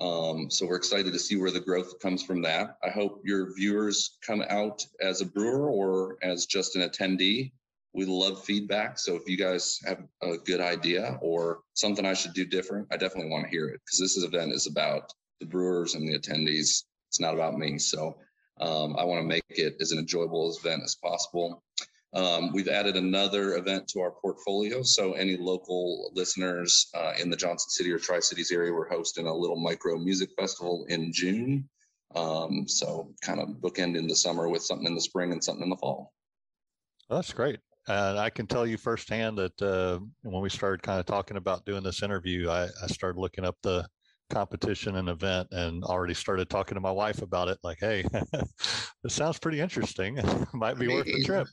Um, 0.00 0.50
so 0.50 0.66
we're 0.66 0.76
excited 0.76 1.12
to 1.12 1.18
see 1.18 1.36
where 1.36 1.50
the 1.50 1.60
growth 1.60 2.00
comes 2.00 2.24
from 2.24 2.42
that. 2.42 2.76
I 2.82 2.90
hope 2.90 3.22
your 3.24 3.54
viewers 3.54 4.18
come 4.26 4.42
out 4.48 4.84
as 5.00 5.20
a 5.20 5.26
brewer 5.26 5.70
or 5.70 6.16
as 6.22 6.46
just 6.46 6.74
an 6.74 6.82
attendee 6.82 7.52
we 7.94 8.06
love 8.06 8.42
feedback. 8.42 8.98
So 8.98 9.16
if 9.16 9.28
you 9.28 9.36
guys 9.36 9.78
have 9.84 10.02
a 10.22 10.38
good 10.38 10.60
idea 10.60 11.18
or 11.20 11.60
something 11.74 12.06
I 12.06 12.14
should 12.14 12.32
do 12.32 12.44
different, 12.44 12.88
I 12.90 12.96
definitely 12.96 13.30
want 13.30 13.44
to 13.44 13.50
hear 13.50 13.68
it 13.68 13.80
because 13.84 13.98
this 13.98 14.22
event 14.22 14.52
is 14.52 14.66
about 14.66 15.12
the 15.42 15.48
brewers 15.48 15.94
and 15.94 16.08
the 16.08 16.18
attendees. 16.18 16.84
It's 17.08 17.20
not 17.20 17.34
about 17.34 17.58
me. 17.58 17.78
So 17.78 18.16
um, 18.60 18.96
I 18.96 19.04
want 19.04 19.20
to 19.20 19.26
make 19.26 19.44
it 19.50 19.76
as 19.80 19.92
an 19.92 19.98
enjoyable 19.98 20.54
event 20.56 20.82
as 20.84 20.94
possible. 20.94 21.62
Um, 22.14 22.52
we've 22.52 22.68
added 22.68 22.96
another 22.96 23.56
event 23.56 23.88
to 23.88 24.00
our 24.00 24.10
portfolio. 24.10 24.82
So 24.82 25.14
any 25.14 25.36
local 25.36 26.10
listeners 26.14 26.88
uh, 26.94 27.14
in 27.20 27.30
the 27.30 27.36
Johnson 27.36 27.70
City 27.70 27.90
or 27.90 27.98
Tri 27.98 28.20
Cities 28.20 28.50
area, 28.50 28.72
we're 28.72 28.88
hosting 28.88 29.26
a 29.26 29.34
little 29.34 29.58
micro 29.58 29.96
music 29.98 30.30
festival 30.38 30.84
in 30.88 31.12
June. 31.12 31.68
Um, 32.14 32.68
so 32.68 33.14
kind 33.22 33.40
of 33.40 33.48
bookend 33.48 33.96
in 33.96 34.06
the 34.06 34.16
summer 34.16 34.48
with 34.48 34.62
something 34.62 34.86
in 34.86 34.94
the 34.94 35.00
spring 35.00 35.32
and 35.32 35.42
something 35.42 35.64
in 35.64 35.70
the 35.70 35.76
fall. 35.76 36.12
that's 37.08 37.32
great. 37.32 37.60
And 37.88 38.18
I 38.18 38.30
can 38.30 38.46
tell 38.46 38.66
you 38.66 38.76
firsthand 38.76 39.38
that 39.38 39.60
uh, 39.60 39.98
when 40.22 40.42
we 40.42 40.50
started 40.50 40.82
kind 40.82 41.00
of 41.00 41.06
talking 41.06 41.36
about 41.36 41.64
doing 41.64 41.82
this 41.82 42.02
interview, 42.02 42.48
I, 42.48 42.68
I 42.82 42.86
started 42.86 43.18
looking 43.18 43.44
up 43.44 43.56
the 43.62 43.88
competition 44.30 44.96
and 44.96 45.08
event 45.08 45.48
and 45.52 45.84
already 45.84 46.14
started 46.14 46.48
talking 46.48 46.74
to 46.74 46.80
my 46.80 46.90
wife 46.90 47.22
about 47.22 47.48
it. 47.48 47.58
Like, 47.62 47.78
hey, 47.80 48.04
this 49.02 49.14
sounds 49.14 49.38
pretty 49.38 49.60
interesting. 49.60 50.18
Might 50.52 50.78
be 50.78 50.88
worth 50.88 51.06
the 51.06 51.24
trip. 51.24 51.46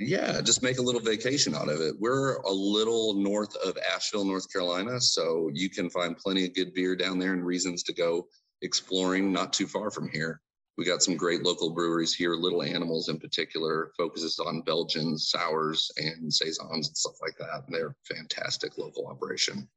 Yeah, 0.00 0.40
just 0.40 0.62
make 0.62 0.78
a 0.78 0.82
little 0.82 1.00
vacation 1.00 1.54
out 1.54 1.68
of 1.68 1.80
it. 1.80 1.94
We're 1.98 2.36
a 2.36 2.52
little 2.52 3.14
north 3.14 3.54
of 3.56 3.76
Asheville, 3.92 4.24
North 4.24 4.50
Carolina, 4.52 5.00
so 5.00 5.50
you 5.52 5.68
can 5.68 5.90
find 5.90 6.16
plenty 6.16 6.44
of 6.44 6.54
good 6.54 6.72
beer 6.72 6.94
down 6.94 7.18
there 7.18 7.32
and 7.32 7.44
reasons 7.44 7.82
to 7.84 7.92
go 7.92 8.28
exploring 8.62 9.32
not 9.32 9.52
too 9.52 9.66
far 9.66 9.90
from 9.90 10.08
here. 10.10 10.40
We 10.76 10.84
got 10.84 11.02
some 11.02 11.16
great 11.16 11.42
local 11.42 11.70
breweries 11.70 12.14
here. 12.14 12.34
Little 12.34 12.62
Animals 12.62 13.08
in 13.08 13.18
particular 13.18 13.90
focuses 13.96 14.38
on 14.38 14.62
Belgians, 14.62 15.28
sours, 15.28 15.90
and 15.96 16.32
saisons 16.32 16.86
and 16.86 16.96
stuff 16.96 17.16
like 17.20 17.36
that. 17.38 17.64
They're 17.68 17.96
fantastic 18.04 18.78
local 18.78 19.08
operation. 19.08 19.68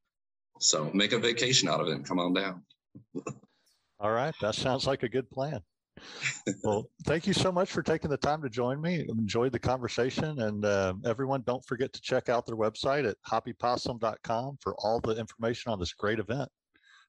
So 0.61 0.91
make 0.93 1.11
a 1.11 1.17
vacation 1.17 1.67
out 1.67 1.81
of 1.81 1.87
it 1.87 1.93
and 1.93 2.05
come 2.05 2.19
on 2.19 2.33
down. 2.33 2.63
All 3.99 4.11
right, 4.11 4.33
that 4.41 4.55
sounds 4.55 4.87
like 4.87 5.03
a 5.03 5.09
good 5.09 5.29
plan. 5.29 5.59
well, 6.63 6.85
thank 7.05 7.27
you 7.27 7.33
so 7.33 7.51
much 7.51 7.71
for 7.71 7.83
taking 7.83 8.09
the 8.09 8.17
time 8.17 8.41
to 8.41 8.49
join 8.49 8.81
me. 8.81 9.05
Enjoyed 9.09 9.51
the 9.51 9.59
conversation. 9.59 10.39
And 10.39 10.65
uh, 10.65 10.93
everyone, 11.05 11.43
don't 11.45 11.63
forget 11.65 11.93
to 11.93 12.01
check 12.01 12.29
out 12.29 12.45
their 12.45 12.55
website 12.55 13.07
at 13.07 13.17
hoppypossum.com 13.27 14.57
for 14.61 14.75
all 14.79 14.99
the 14.99 15.15
information 15.17 15.71
on 15.71 15.79
this 15.79 15.93
great 15.93 16.19
event. 16.19 16.49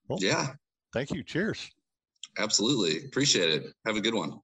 Well, 0.09 0.19
yeah. 0.21 0.49
Thank 0.93 1.11
you. 1.11 1.23
Cheers. 1.23 1.71
Absolutely. 2.39 3.07
Appreciate 3.07 3.51
it. 3.51 3.73
Have 3.87 3.97
a 3.97 4.01
good 4.01 4.15
one. 4.15 4.41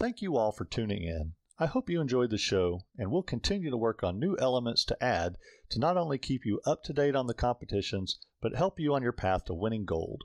Thank 0.00 0.22
you 0.22 0.38
all 0.38 0.50
for 0.50 0.64
tuning 0.64 1.02
in. 1.02 1.34
I 1.58 1.66
hope 1.66 1.90
you 1.90 2.00
enjoyed 2.00 2.30
the 2.30 2.38
show, 2.38 2.86
and 2.96 3.10
we'll 3.10 3.22
continue 3.22 3.68
to 3.68 3.76
work 3.76 4.02
on 4.02 4.18
new 4.18 4.34
elements 4.38 4.82
to 4.86 5.04
add 5.04 5.36
to 5.68 5.78
not 5.78 5.98
only 5.98 6.16
keep 6.16 6.46
you 6.46 6.58
up 6.64 6.82
to 6.84 6.94
date 6.94 7.14
on 7.14 7.26
the 7.26 7.34
competitions, 7.34 8.18
but 8.40 8.56
help 8.56 8.80
you 8.80 8.94
on 8.94 9.02
your 9.02 9.12
path 9.12 9.44
to 9.44 9.54
winning 9.54 9.84
gold. 9.84 10.24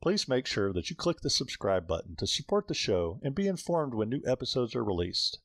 Please 0.00 0.26
make 0.26 0.46
sure 0.46 0.72
that 0.72 0.88
you 0.88 0.96
click 0.96 1.20
the 1.20 1.28
subscribe 1.28 1.86
button 1.86 2.16
to 2.16 2.26
support 2.26 2.68
the 2.68 2.74
show 2.74 3.20
and 3.22 3.34
be 3.34 3.46
informed 3.46 3.92
when 3.92 4.08
new 4.08 4.22
episodes 4.24 4.74
are 4.74 4.82
released. 4.82 5.40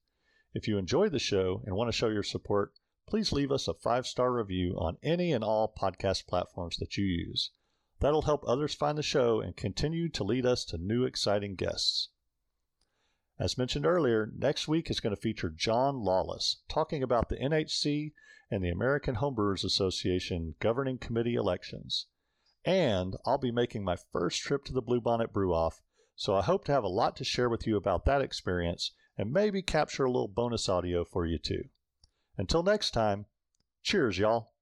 If 0.53 0.65
you 0.65 0.77
enjoy 0.77 1.09
the 1.09 1.19
show 1.19 1.61
and 1.65 1.75
want 1.75 1.89
to 1.89 1.97
show 1.97 2.07
your 2.07 2.23
support, 2.23 2.71
please 3.05 3.33
leave 3.33 3.51
us 3.51 3.67
a 3.67 3.73
five 3.73 4.07
star 4.07 4.31
review 4.31 4.77
on 4.77 4.97
any 5.03 5.33
and 5.33 5.43
all 5.43 5.75
podcast 5.77 6.25
platforms 6.25 6.77
that 6.77 6.95
you 6.95 7.03
use. 7.03 7.51
That'll 7.99 8.21
help 8.21 8.45
others 8.47 8.73
find 8.73 8.97
the 8.97 9.03
show 9.03 9.41
and 9.41 9.57
continue 9.57 10.07
to 10.07 10.23
lead 10.23 10.45
us 10.45 10.63
to 10.67 10.77
new 10.77 11.03
exciting 11.03 11.55
guests. 11.55 12.07
As 13.37 13.57
mentioned 13.57 13.85
earlier, 13.85 14.31
next 14.37 14.67
week 14.67 14.89
is 14.89 15.01
going 15.01 15.13
to 15.13 15.21
feature 15.21 15.49
John 15.49 15.99
Lawless 15.99 16.61
talking 16.69 17.03
about 17.03 17.27
the 17.27 17.35
NHC 17.35 18.13
and 18.49 18.63
the 18.63 18.69
American 18.69 19.15
Homebrewers 19.15 19.65
Association 19.65 20.55
governing 20.59 20.97
committee 20.97 21.35
elections. 21.35 22.07
And 22.63 23.15
I'll 23.25 23.37
be 23.37 23.51
making 23.51 23.83
my 23.83 23.97
first 24.13 24.41
trip 24.41 24.63
to 24.65 24.73
the 24.73 24.81
Bluebonnet 24.81 25.33
Brew 25.33 25.53
Off, 25.53 25.81
so 26.15 26.35
I 26.35 26.41
hope 26.41 26.63
to 26.65 26.71
have 26.71 26.83
a 26.83 26.87
lot 26.87 27.15
to 27.17 27.23
share 27.23 27.49
with 27.49 27.67
you 27.67 27.75
about 27.75 28.05
that 28.05 28.21
experience 28.21 28.91
and 29.17 29.33
maybe 29.33 29.61
capture 29.61 30.05
a 30.05 30.11
little 30.11 30.27
bonus 30.27 30.69
audio 30.69 31.03
for 31.03 31.25
you 31.25 31.37
too. 31.37 31.65
Until 32.37 32.63
next 32.63 32.91
time, 32.91 33.25
cheers, 33.83 34.17
y'all. 34.17 34.53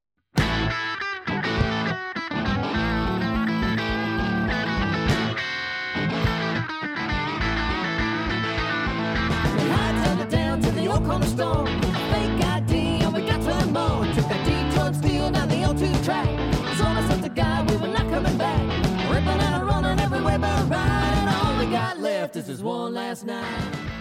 Cornerstone. 11.13 11.67
Fake 12.11 12.45
ID, 12.45 13.01
and 13.03 13.13
we 13.13 13.21
got 13.21 13.41
to 13.41 13.65
more. 13.67 14.05
Took 14.15 14.27
that 14.29 14.45
detour 14.45 14.93
steel 14.93 15.31
down 15.31 15.47
the 15.49 15.55
O2 15.55 16.03
track. 16.03 16.27
Told 16.77 16.97
us 16.97 17.21
the 17.21 17.29
guy 17.29 17.63
we 17.69 17.75
were 17.77 17.87
not 17.87 18.09
coming 18.09 18.37
back. 18.37 18.61
Ripping 19.11 19.41
and 19.49 19.63
running 19.63 19.99
everywhere 19.99 20.39
but 20.39 20.69
right. 20.69 21.13
And 21.19 21.29
all 21.29 21.59
we 21.59 21.71
got 21.71 21.99
left 21.99 22.35
is 22.35 22.47
this 22.47 22.61
one 22.61 22.93
last 22.93 23.25
night. 23.25 23.92